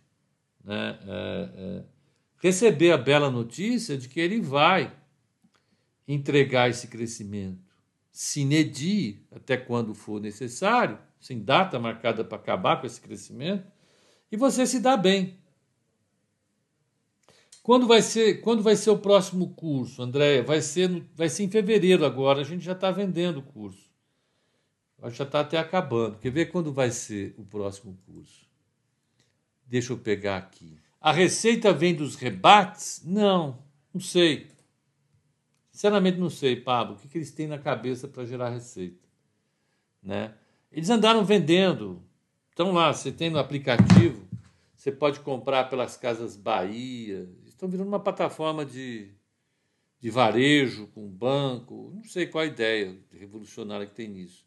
[0.64, 1.84] né, é, é,
[2.38, 4.95] receber a bela notícia de que ele vai
[6.08, 7.62] entregar esse crescimento
[8.14, 13.66] sine die, até quando for necessário, sem data marcada para acabar com esse crescimento,
[14.32, 15.39] e você se dá bem.
[17.64, 20.43] Quando vai ser, quando vai ser o próximo curso, Andréia?
[20.43, 22.41] Vai ser, vai ser em fevereiro agora.
[22.41, 23.89] A gente já está vendendo o curso.
[25.11, 26.18] Já está até acabando.
[26.18, 28.47] Quer ver quando vai ser o próximo curso?
[29.66, 30.78] Deixa eu pegar aqui.
[30.99, 33.01] A receita vem dos rebates?
[33.05, 34.47] Não, não sei.
[35.74, 39.07] Sinceramente não sei, Pablo, o que, que eles têm na cabeça para gerar receita.
[40.03, 40.36] Né?
[40.71, 42.03] Eles andaram vendendo.
[42.53, 44.28] Então lá, você tem no aplicativo,
[44.76, 49.09] você pode comprar pelas casas Bahia, estão virando uma plataforma de,
[49.99, 54.45] de varejo com banco, não sei qual a ideia revolucionária que tem nisso.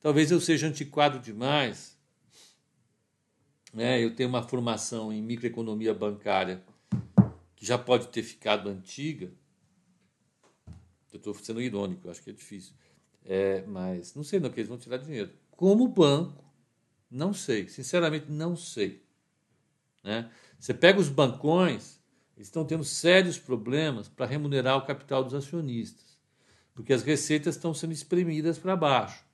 [0.00, 1.98] talvez eu seja antiquado demais.
[3.74, 4.02] Né?
[4.02, 6.62] Eu tenho uma formação em microeconomia bancária
[7.54, 9.30] que já pode ter ficado antiga.
[11.12, 12.72] Eu estou sendo irônico, acho que é difícil.
[13.24, 15.30] É, mas não sei no que eles vão tirar dinheiro.
[15.50, 16.42] Como banco,
[17.10, 17.68] não sei.
[17.68, 19.04] Sinceramente, não sei.
[20.02, 20.30] Né?
[20.58, 22.00] Você pega os bancões,
[22.36, 26.18] eles estão tendo sérios problemas para remunerar o capital dos acionistas,
[26.74, 29.24] porque as receitas estão sendo espremidas para baixo.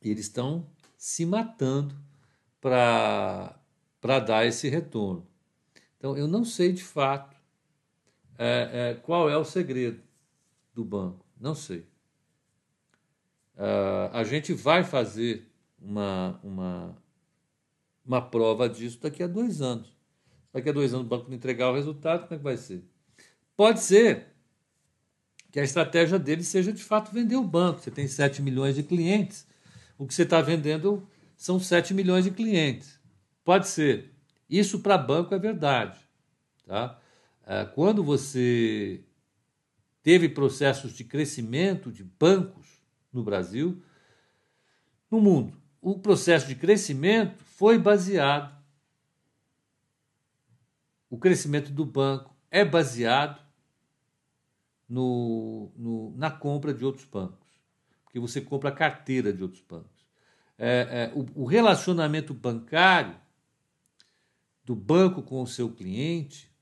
[0.00, 1.94] E eles estão se matando
[2.60, 3.58] para
[4.02, 5.26] dar esse retorno.
[5.98, 7.33] Então, eu não sei de fato
[8.38, 10.00] é, é, qual é o segredo
[10.74, 11.24] do banco.
[11.40, 11.86] Não sei.
[13.56, 15.48] Uh, a gente vai fazer
[15.80, 16.96] uma, uma,
[18.04, 19.94] uma prova disso daqui a dois anos.
[20.52, 22.84] Daqui a dois anos o banco não entregar o resultado, como é que vai ser?
[23.56, 24.34] Pode ser
[25.52, 27.80] que a estratégia dele seja de fato vender o banco.
[27.80, 29.46] Você tem 7 milhões de clientes,
[29.96, 32.98] o que você está vendendo são 7 milhões de clientes.
[33.44, 34.12] Pode ser.
[34.50, 35.98] Isso para banco é verdade.
[36.66, 36.98] Tá?
[37.46, 39.04] É, quando você
[40.02, 42.66] teve processos de crescimento de bancos
[43.12, 43.82] no Brasil,
[45.10, 48.54] no mundo, o processo de crescimento foi baseado.
[51.10, 53.44] O crescimento do banco é baseado
[54.88, 57.48] no, no, na compra de outros bancos,
[58.04, 60.06] porque você compra a carteira de outros bancos.
[60.56, 63.16] É, é, o, o relacionamento bancário
[64.64, 66.53] do banco com o seu cliente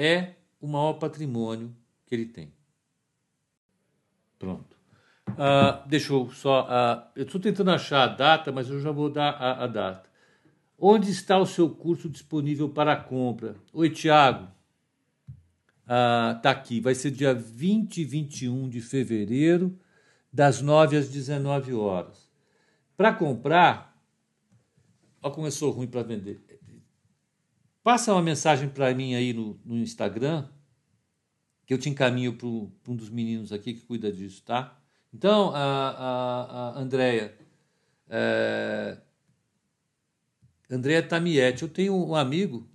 [0.00, 1.76] é o maior patrimônio
[2.06, 2.50] que ele tem.
[4.38, 4.74] Pronto.
[5.28, 6.64] Uh, deixa eu só.
[6.64, 10.08] Uh, eu estou tentando achar a data, mas eu já vou dar a, a data.
[10.78, 13.54] Onde está o seu curso disponível para compra?
[13.74, 14.48] Oi, Tiago.
[15.84, 16.80] Está uh, aqui.
[16.80, 19.78] Vai ser dia 20 e 21 de fevereiro,
[20.32, 22.30] das 9 às 19 horas.
[22.96, 24.02] Para comprar,
[25.22, 26.49] ó, começou ruim para vender.
[27.82, 30.48] Passa uma mensagem para mim aí no, no, Instagram,
[31.64, 34.78] que eu te encaminho para um dos meninos aqui que cuida disso, tá?
[35.12, 37.36] Então, a, a, a Andrea,
[38.08, 38.98] é,
[40.70, 42.68] Andrea Tamietti, eu tenho um amigo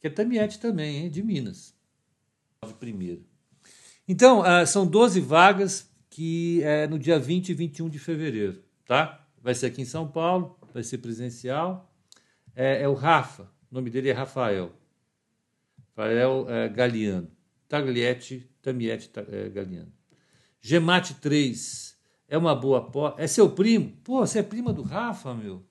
[0.00, 1.74] que é Tamietti também, hein, de Minas,
[2.78, 3.24] primeiro.
[4.06, 9.26] Então, uh, são 12 vagas que é no dia 20 e 21 de fevereiro, tá?
[9.40, 11.90] Vai ser aqui em São Paulo, vai ser presencial.
[12.54, 14.70] É, é o Rafa, o nome dele é Rafael.
[15.88, 17.30] Rafael é, Galiano.
[17.66, 19.90] Taglietti, Tamietti é, Galiano.
[20.60, 21.98] Gemate 3
[22.28, 23.14] é uma boa.
[23.16, 23.96] É seu primo?
[24.04, 25.64] Pô, você é prima do Rafa, meu.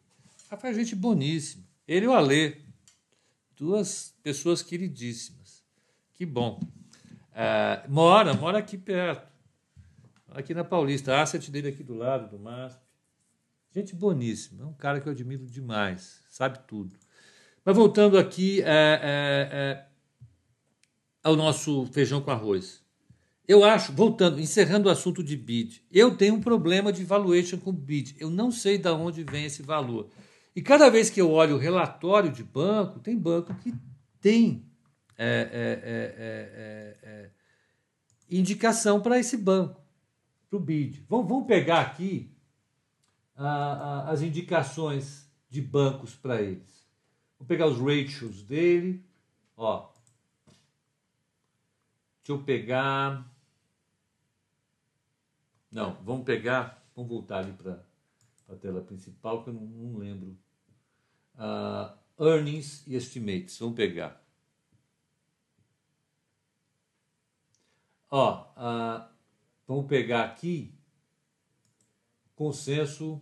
[0.49, 1.63] Rafa é gente boníssima.
[1.87, 2.57] Ele e o Alê.
[3.55, 5.63] Duas pessoas queridíssimas.
[6.15, 6.59] Que bom.
[7.35, 9.31] É, mora, mora aqui perto.
[10.29, 11.13] Aqui na Paulista.
[11.13, 12.81] A asset dele aqui do lado, do MASP.
[13.71, 14.63] Gente boníssima.
[14.63, 16.23] É um cara que eu admiro demais.
[16.31, 17.00] Sabe tudo.
[17.63, 19.85] Mas voltando aqui é, é, é,
[21.23, 22.81] ao nosso feijão com arroz.
[23.47, 27.71] Eu acho, voltando, encerrando o assunto de bid, eu tenho um problema de valuation com
[27.71, 28.15] bid.
[28.19, 30.09] Eu não sei de onde vem esse valor.
[30.55, 33.73] E cada vez que eu olho o relatório de banco, tem banco que
[34.19, 34.65] tem
[35.17, 37.29] é, é, é,
[38.29, 39.81] indicação para esse banco,
[40.49, 41.05] para o bid.
[41.07, 42.31] Vamos, vamos pegar aqui
[43.35, 46.80] as indicações de bancos para eles.
[47.41, 49.03] Vou pegar os ratios dele.
[49.57, 49.89] Ó.
[50.45, 53.27] Deixa eu pegar.
[55.71, 56.87] Não, vamos pegar.
[56.95, 57.83] Vamos voltar ali para
[58.47, 60.37] a tela principal, que eu não, não lembro.
[61.33, 63.57] Uh, earnings e estimates.
[63.57, 64.23] Vamos pegar.
[68.11, 69.09] Ó, uh,
[69.67, 70.71] vamos pegar aqui
[72.35, 73.19] consenso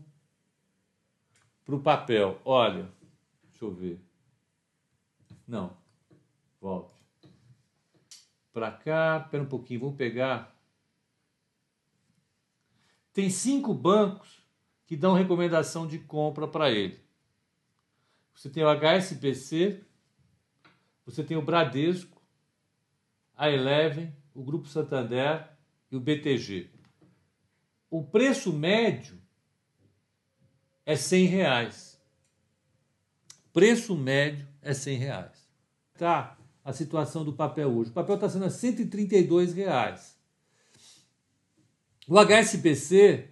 [1.64, 2.42] para o papel.
[2.44, 2.92] Olha,
[3.50, 4.09] deixa eu ver.
[5.50, 5.76] Não.
[6.62, 7.04] Volte.
[8.54, 10.56] Para cá, espera um pouquinho, vamos pegar.
[13.12, 14.46] Tem cinco bancos
[14.86, 17.04] que dão recomendação de compra para ele.
[18.36, 19.84] Você tem o HSBC,
[21.04, 22.22] você tem o Bradesco,
[23.36, 25.50] a Eleven, o Grupo Santander
[25.90, 26.70] e o BTG.
[27.90, 29.20] O preço médio
[30.86, 32.00] é 100 reais.
[33.52, 35.39] Preço médio é 100 reais
[36.00, 37.92] está a situação do papel hoje?
[37.92, 40.18] O papel está sendo a 132 reais.
[42.08, 43.30] O HSBC,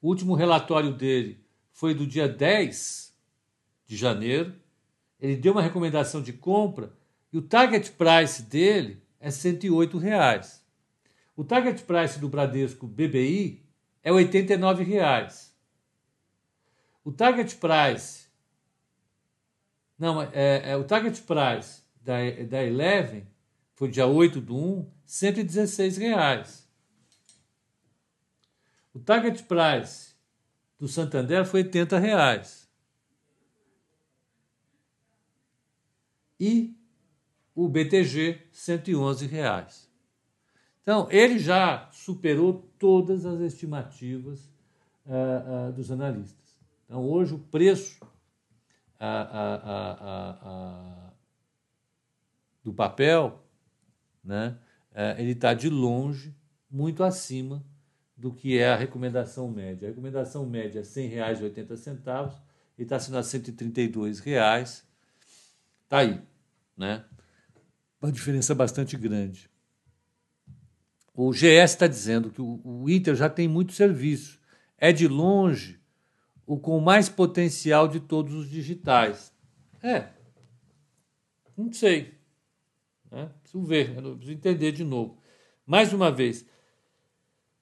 [0.00, 3.14] o último relatório dele foi do dia 10
[3.86, 4.54] de janeiro.
[5.20, 6.92] Ele deu uma recomendação de compra
[7.32, 10.64] e o target price dele é 108 reais.
[11.36, 13.62] O target price do Bradesco BBI
[14.02, 15.50] é R$ 89,00.
[17.04, 18.23] O target price
[19.98, 22.18] não, é, é, o target price da,
[22.48, 23.26] da Eleven
[23.74, 26.68] foi dia 8 do 1, 116 reais.
[28.92, 30.14] O target price
[30.78, 32.68] do Santander foi 80 reais.
[36.38, 36.76] E
[37.54, 39.88] o BTG, 111 reais.
[40.82, 44.44] Então, ele já superou todas as estimativas
[45.06, 46.60] uh, uh, dos analistas.
[46.84, 48.04] Então, hoje, o preço
[49.04, 51.12] uh,
[52.62, 53.44] do papel,
[54.24, 54.56] né,
[54.94, 56.34] eh, ele está de longe
[56.70, 57.62] muito acima
[58.16, 59.86] do que é a recomendação média.
[59.86, 62.32] A recomendação média é R$ 100,80
[62.78, 64.82] e está sendo a R$ 132,00.
[65.82, 66.22] Está aí.
[66.76, 67.04] Né?
[68.00, 69.50] Uma diferença bastante grande.
[71.12, 74.40] O GS está dizendo que o, o Inter já tem muito serviço.
[74.78, 75.78] É de longe
[76.46, 79.32] o com mais potencial de todos os digitais.
[79.82, 80.08] É.
[81.56, 82.14] Não sei.
[83.10, 83.30] Né?
[83.42, 85.18] Preciso ver, preciso entender de novo.
[85.66, 86.44] Mais uma vez,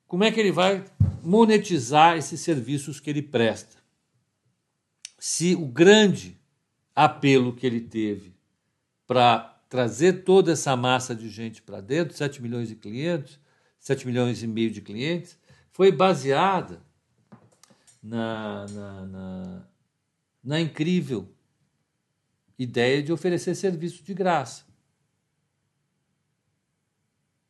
[0.06, 0.84] como é que ele vai
[1.22, 3.76] monetizar esses serviços que ele presta?
[5.18, 6.36] Se o grande
[6.94, 8.34] apelo que ele teve
[9.06, 13.38] para trazer toda essa massa de gente para dentro, 7 milhões de clientes,
[13.78, 15.38] 7 milhões e meio de clientes,
[15.70, 16.82] foi baseada
[18.02, 19.66] na, na, na,
[20.42, 21.32] na incrível
[22.58, 24.64] ideia de oferecer serviço de graça.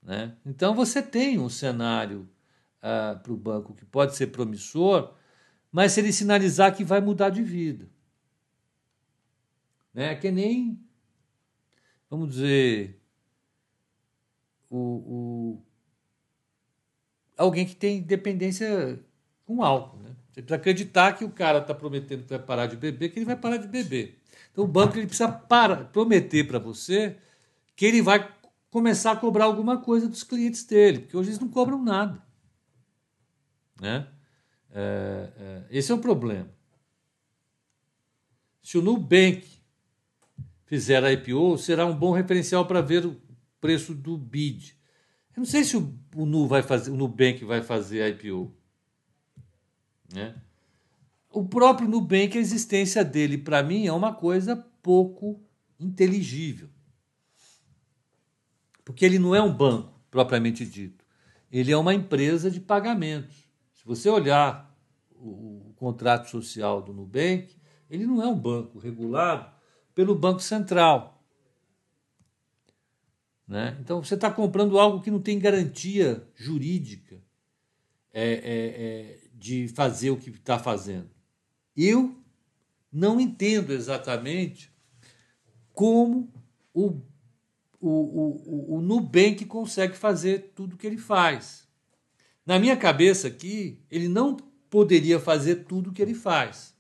[0.03, 0.37] Né?
[0.45, 2.29] Então você tem um cenário
[2.81, 5.15] ah, para o banco que pode ser promissor,
[5.71, 7.89] mas se ele sinalizar que vai mudar de vida.
[9.95, 10.15] Né?
[10.17, 10.83] Que nem,
[12.11, 13.01] vamos dizer,
[14.69, 15.63] o, o
[17.37, 19.03] alguém que tem dependência
[19.45, 19.99] com álcool.
[19.99, 20.12] Né?
[20.33, 23.27] Você precisa acreditar que o cara está prometendo que vai parar de beber, que ele
[23.27, 24.19] vai parar de beber.
[24.51, 27.17] Então o banco ele precisa para, prometer para você
[27.77, 28.35] que ele vai
[28.71, 32.23] começar a cobrar alguma coisa dos clientes dele, porque hoje eles não cobram nada.
[33.79, 34.07] Né?
[34.71, 36.49] É, é, esse é o problema.
[38.63, 39.47] Se o Nubank
[40.65, 43.21] fizer a IPO, será um bom referencial para ver o
[43.61, 44.75] preço do BID.
[45.37, 48.55] Eu não sei se o, o, Nu vai fazer, o Nubank vai fazer a IPO.
[50.13, 50.35] Né?
[51.31, 55.41] O próprio Nubank, a existência dele, para mim, é uma coisa pouco
[55.81, 56.69] inteligível.
[58.85, 61.05] Porque ele não é um banco, propriamente dito.
[61.51, 63.49] Ele é uma empresa de pagamentos.
[63.75, 64.77] Se você olhar
[65.15, 67.57] o, o contrato social do Nubank,
[67.89, 69.51] ele não é um banco regulado
[69.95, 71.23] pelo Banco Central.
[73.47, 73.77] Né?
[73.81, 77.21] Então você está comprando algo que não tem garantia jurídica
[78.13, 81.11] é, é, é, de fazer o que está fazendo.
[81.77, 82.17] Eu
[82.93, 84.73] não entendo exatamente
[85.73, 86.33] como
[86.73, 87.01] o,
[87.81, 91.67] o, o, o Nubank consegue fazer tudo o que ele faz.
[92.47, 94.37] Na minha cabeça aqui, ele não
[94.71, 96.73] poderia fazer tudo o que ele faz.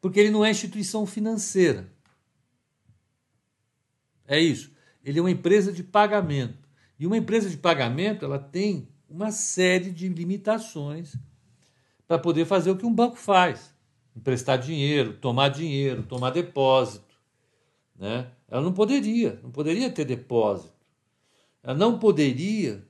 [0.00, 1.92] Porque ele não é instituição financeira.
[4.26, 4.72] É isso.
[5.04, 6.68] Ele é uma empresa de pagamento.
[6.98, 11.16] E uma empresa de pagamento, ela tem uma série de limitações
[12.06, 13.74] para poder fazer o que um banco faz:
[14.14, 17.16] emprestar dinheiro, tomar dinheiro, tomar depósito.
[17.96, 18.30] Né?
[18.48, 20.72] Ela não poderia, não poderia ter depósito.
[21.62, 22.86] Ela não poderia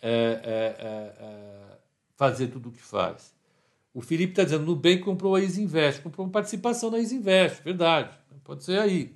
[0.00, 1.78] é, é, é,
[2.16, 3.34] fazer tudo o que faz.
[3.94, 8.64] O Felipe está dizendo, Nubank comprou a Isinvest, comprou uma participação na Isinvest, verdade, pode
[8.64, 9.14] ser aí.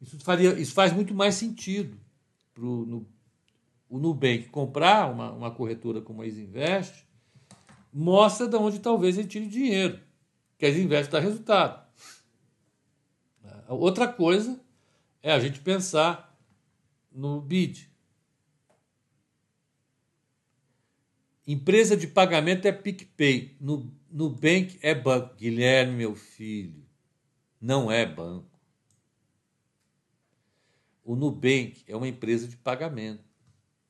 [0.00, 1.96] Isso, faria, isso faz muito mais sentido
[2.52, 3.06] para o
[3.88, 7.06] o Nubank comprar uma, uma corretora como a Isinvest,
[7.92, 10.00] mostra de onde talvez ele tire dinheiro,
[10.58, 11.86] que a Isinvest dá resultado.
[13.68, 14.60] Outra coisa
[15.22, 16.38] é a gente pensar
[17.10, 17.90] no BID.
[21.46, 25.34] Empresa de pagamento é PicPay, no Nubank é banco.
[25.36, 26.84] Guilherme, meu filho,
[27.60, 28.58] não é banco.
[31.04, 33.25] O Nubank é uma empresa de pagamento.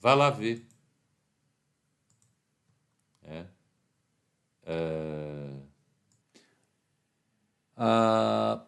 [0.07, 0.65] Vá lá ver.
[3.25, 3.45] É.
[4.63, 5.51] É...
[7.77, 8.65] Ah,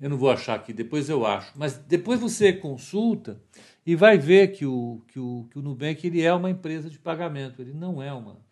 [0.00, 1.56] eu não vou achar aqui, depois eu acho.
[1.56, 3.40] Mas depois você consulta
[3.86, 6.98] e vai ver que o, que o, que o Nubank ele é uma empresa de
[6.98, 8.44] pagamento, ele não é uma,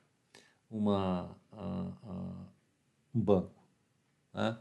[0.70, 2.46] uma, uh, uh,
[3.12, 3.60] um banco.
[4.32, 4.56] Né?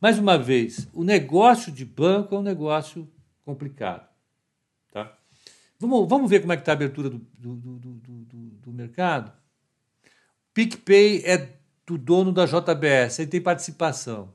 [0.00, 3.08] Mais uma vez, o negócio de banco é um negócio
[3.44, 4.13] complicado.
[5.86, 9.32] Vamos, vamos ver como é que está a abertura do, do, do, do, do mercado?
[10.54, 14.32] PicPay é do dono da JBS, aí tem participação.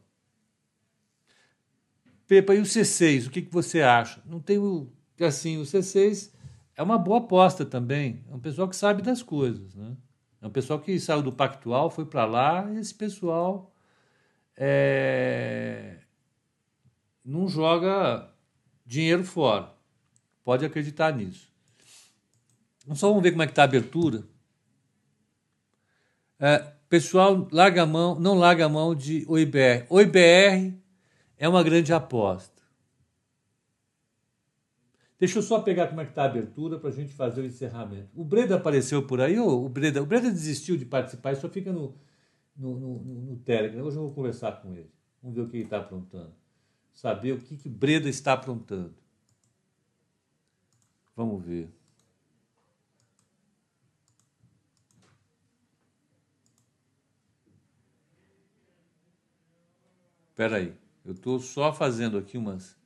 [2.28, 4.22] Pepa, e o C6, o que, que você acha?
[4.26, 4.88] Não tem o.
[5.20, 6.32] Assim, o C6
[6.76, 8.24] é uma boa aposta também.
[8.30, 9.74] É um pessoal que sabe das coisas.
[9.74, 9.98] Né?
[10.42, 13.74] É um pessoal que saiu do Pactual, foi para lá, e esse pessoal
[14.56, 15.98] é,
[17.26, 18.32] não joga
[18.86, 19.79] dinheiro fora.
[20.50, 21.48] Pode acreditar nisso.
[22.96, 24.24] Só vamos ver como é que está a abertura.
[26.40, 26.58] É,
[26.90, 29.86] pessoal, larga mão, não larga a mão de OIBR.
[29.92, 30.74] OIBR
[31.38, 32.64] é uma grande aposta.
[35.20, 37.46] Deixa eu só pegar como é que está a abertura para a gente fazer o
[37.46, 38.10] encerramento.
[38.16, 41.96] O Breda apareceu por aí, o Breda, o Breda desistiu de participar, só fica no,
[42.58, 43.84] no, no, no Telegram.
[43.84, 44.90] Hoje eu vou conversar com ele.
[45.22, 46.34] Vamos ver o que ele está aprontando.
[46.92, 48.96] Saber o que, que Breda está aprontando.
[51.20, 51.70] Vamos ver.
[60.30, 60.74] Espera aí.
[61.04, 62.78] Eu estou só fazendo aqui umas,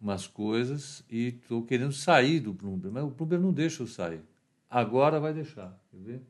[0.00, 4.22] umas coisas e estou querendo sair do Bloomberg, mas o Bloomberg não deixa eu sair.
[4.70, 5.76] Agora vai deixar.
[5.90, 6.22] Quer ver?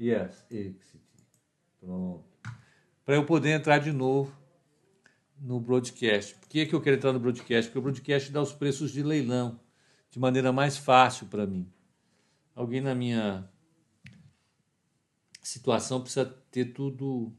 [0.00, 1.04] Yes, exit.
[1.78, 2.24] Pronto.
[3.04, 4.34] Para eu poder entrar de novo
[5.44, 6.34] no broadcast.
[6.36, 7.68] Por que, é que eu quero entrar no broadcast?
[7.68, 9.60] Porque o broadcast dá os preços de leilão
[10.10, 11.70] de maneira mais fácil para mim.
[12.54, 13.48] Alguém na minha
[15.42, 17.30] situação precisa ter tudo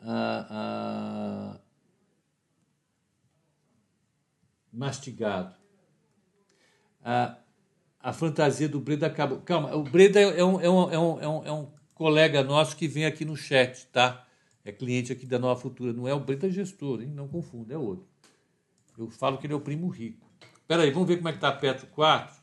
[0.00, 1.60] ah,
[4.72, 5.54] mastigado.
[7.04, 7.38] A,
[8.00, 9.40] a fantasia do Breda acabou.
[9.42, 12.88] Calma, o Breda é é, um, é, um, é, um, é um colega nosso que
[12.88, 14.26] vem aqui no chat, tá?
[14.64, 15.92] É cliente aqui da Nova Futura.
[15.92, 17.08] Não é o Breda gestor, hein?
[17.08, 18.06] Não confunda, é outro.
[18.96, 20.28] Eu falo que ele é o primo rico.
[20.60, 22.36] Espera aí, vamos ver como é que está Petro 4.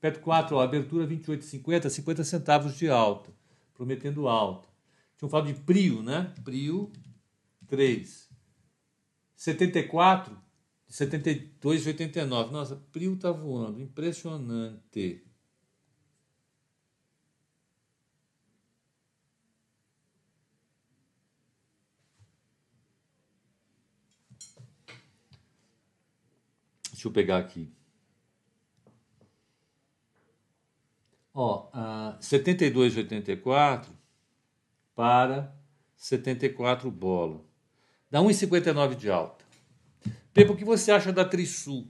[0.00, 3.30] Petro 4, ó, abertura 28,50, 50 centavos de alta,
[3.72, 4.68] prometendo alta.
[5.16, 6.34] Tinham falado de Prio, né?
[6.44, 6.90] Prio
[7.68, 8.28] 3.
[9.36, 10.36] 74,
[10.88, 12.52] 72, 89.
[12.52, 15.24] Nossa, Prio tá voando, impressionante.
[27.02, 27.68] Deixa eu pegar aqui.
[31.34, 33.88] Ó, uh, 72,84
[34.94, 35.52] para
[35.96, 37.44] 74 bola.
[38.08, 39.44] Dá 1,59 de alta.
[40.32, 41.88] Pepe, o que você acha da Trisul?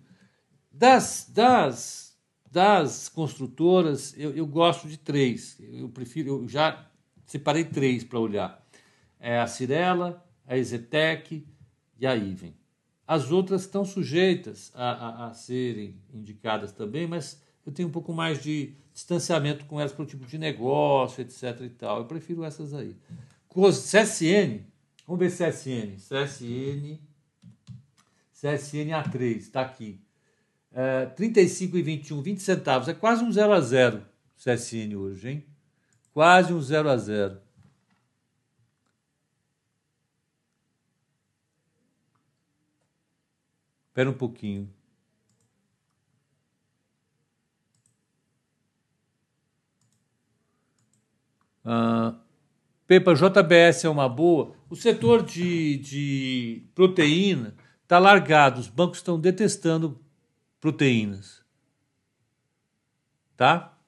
[0.71, 2.19] Das, das,
[2.51, 5.59] das construtoras, eu, eu gosto de três.
[5.61, 6.91] Eu prefiro, eu já
[7.27, 8.67] separei três para olhar.
[9.21, 11.47] É a Cirela, a Ezetec
[11.99, 12.62] e a Iven.
[13.13, 18.11] As outras estão sujeitas a, a, a serem indicadas também, mas eu tenho um pouco
[18.11, 21.61] mais de distanciamento com elas para o tipo de negócio, etc.
[21.61, 21.99] e tal.
[21.99, 22.97] Eu prefiro essas aí.
[23.51, 24.65] CSN,
[25.07, 25.99] vamos ver CSN.
[25.99, 26.99] CSN,
[28.33, 30.01] CSN A3, está aqui.
[30.73, 32.89] É, 35 e 21, 20 centavos.
[32.89, 34.03] É quase um 0 a 0
[34.39, 35.47] CSN hoje, hein?
[36.15, 37.42] Quase um 0 a 0.
[43.93, 44.73] Espera um pouquinho.
[51.63, 52.19] Uh,
[52.87, 54.57] Pepa, JBS é uma boa.
[54.71, 58.61] O setor de, de proteína está largado.
[58.61, 60.03] Os bancos estão detestando
[60.59, 61.45] proteínas.
[63.37, 63.79] Tá?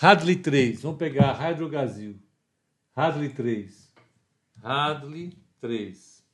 [0.00, 0.80] Hadley 3.
[0.80, 2.22] Vamos pegar Hydrogazil.
[2.94, 3.92] Hadley 3.
[4.62, 6.24] Hadley 3.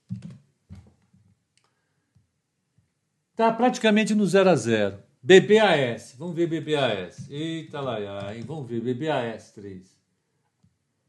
[3.43, 5.03] Está praticamente no 0 a 0.
[5.21, 6.15] BBAS.
[6.17, 7.29] Vamos ver BBAS.
[7.29, 7.99] Eita lá,
[8.47, 9.85] vamos ver BBAS 3.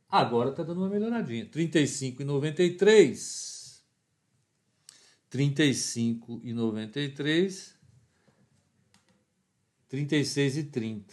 [0.09, 1.45] Agora está dando uma melhoradinha.
[1.45, 3.83] 35,93.
[5.31, 7.75] 35,93.
[9.91, 11.03] 36,30.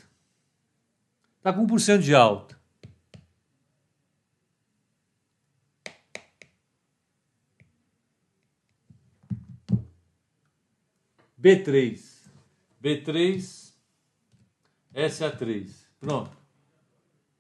[1.36, 2.58] Está com 1% de alta.
[11.40, 12.00] B3.
[12.82, 13.72] B3.
[14.94, 15.70] SA3.
[16.00, 16.36] Pronto.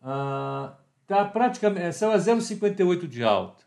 [0.02, 0.76] Ah,
[1.10, 3.64] Está praticamente, saiu a 0,58 de alta.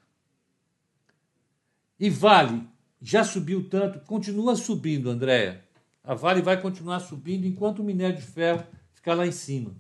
[2.00, 2.66] E Vale
[3.02, 5.62] já subiu tanto, continua subindo, Andréia.
[6.06, 9.76] A Vale vai continuar subindo enquanto o minério de ferro ficar lá em cima.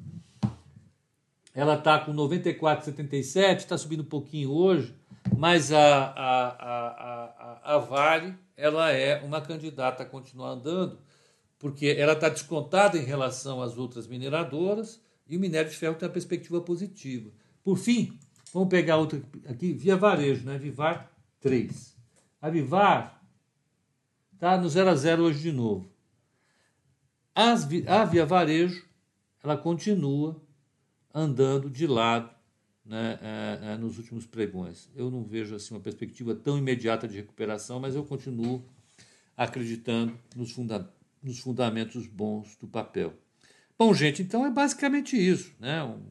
[1.54, 4.96] Ela está com 94,77, está subindo um pouquinho hoje,
[5.38, 10.98] mas a, a, a, a, a Vale ela é uma candidata a continuar andando,
[11.60, 16.08] porque ela está descontada em relação às outras mineradoras e o minério de ferro tem
[16.08, 17.32] uma perspectiva positiva.
[17.64, 18.20] Por fim,
[18.54, 20.58] vamos pegar outra aqui, Via Varejo, né?
[20.58, 21.96] Vivar 3.
[22.42, 23.24] A Vivar
[24.34, 25.90] está no 0 a 0 hoje de novo.
[27.34, 28.86] As, a Via Varejo
[29.44, 30.42] ela continua
[31.14, 32.30] andando de lado
[32.86, 34.90] né, é, é, nos últimos pregões.
[34.96, 38.64] Eu não vejo assim uma perspectiva tão imediata de recuperação, mas eu continuo
[39.38, 40.92] acreditando nos, funda
[41.22, 43.14] nos fundamentos bons do papel.
[43.78, 45.54] Bom, gente, então é basicamente isso.
[45.60, 45.84] Né?
[45.84, 46.02] Um,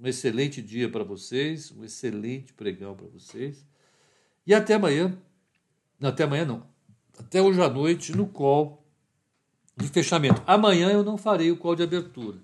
[0.00, 3.64] um excelente dia para vocês, um excelente pregão para vocês.
[4.46, 5.16] E até amanhã.
[5.98, 6.66] Não, até amanhã não.
[7.18, 8.84] Até hoje à noite no call
[9.76, 10.42] de fechamento.
[10.46, 12.38] Amanhã eu não farei o call de abertura.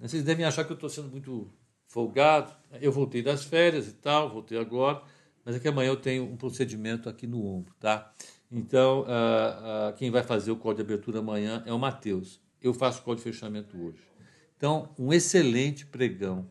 [0.00, 1.52] Vocês devem achar que eu estou sendo muito
[1.86, 2.52] folgado.
[2.80, 5.02] Eu voltei das férias e tal, voltei agora,
[5.44, 8.12] mas é que amanhã eu tenho um procedimento aqui no ombro, tá?
[8.50, 12.40] Então, uh, uh, quem vai fazer o call de abertura amanhã é o Matheus.
[12.60, 14.02] Eu faço o call de fechamento hoje.
[14.56, 16.48] Então, um excelente pregão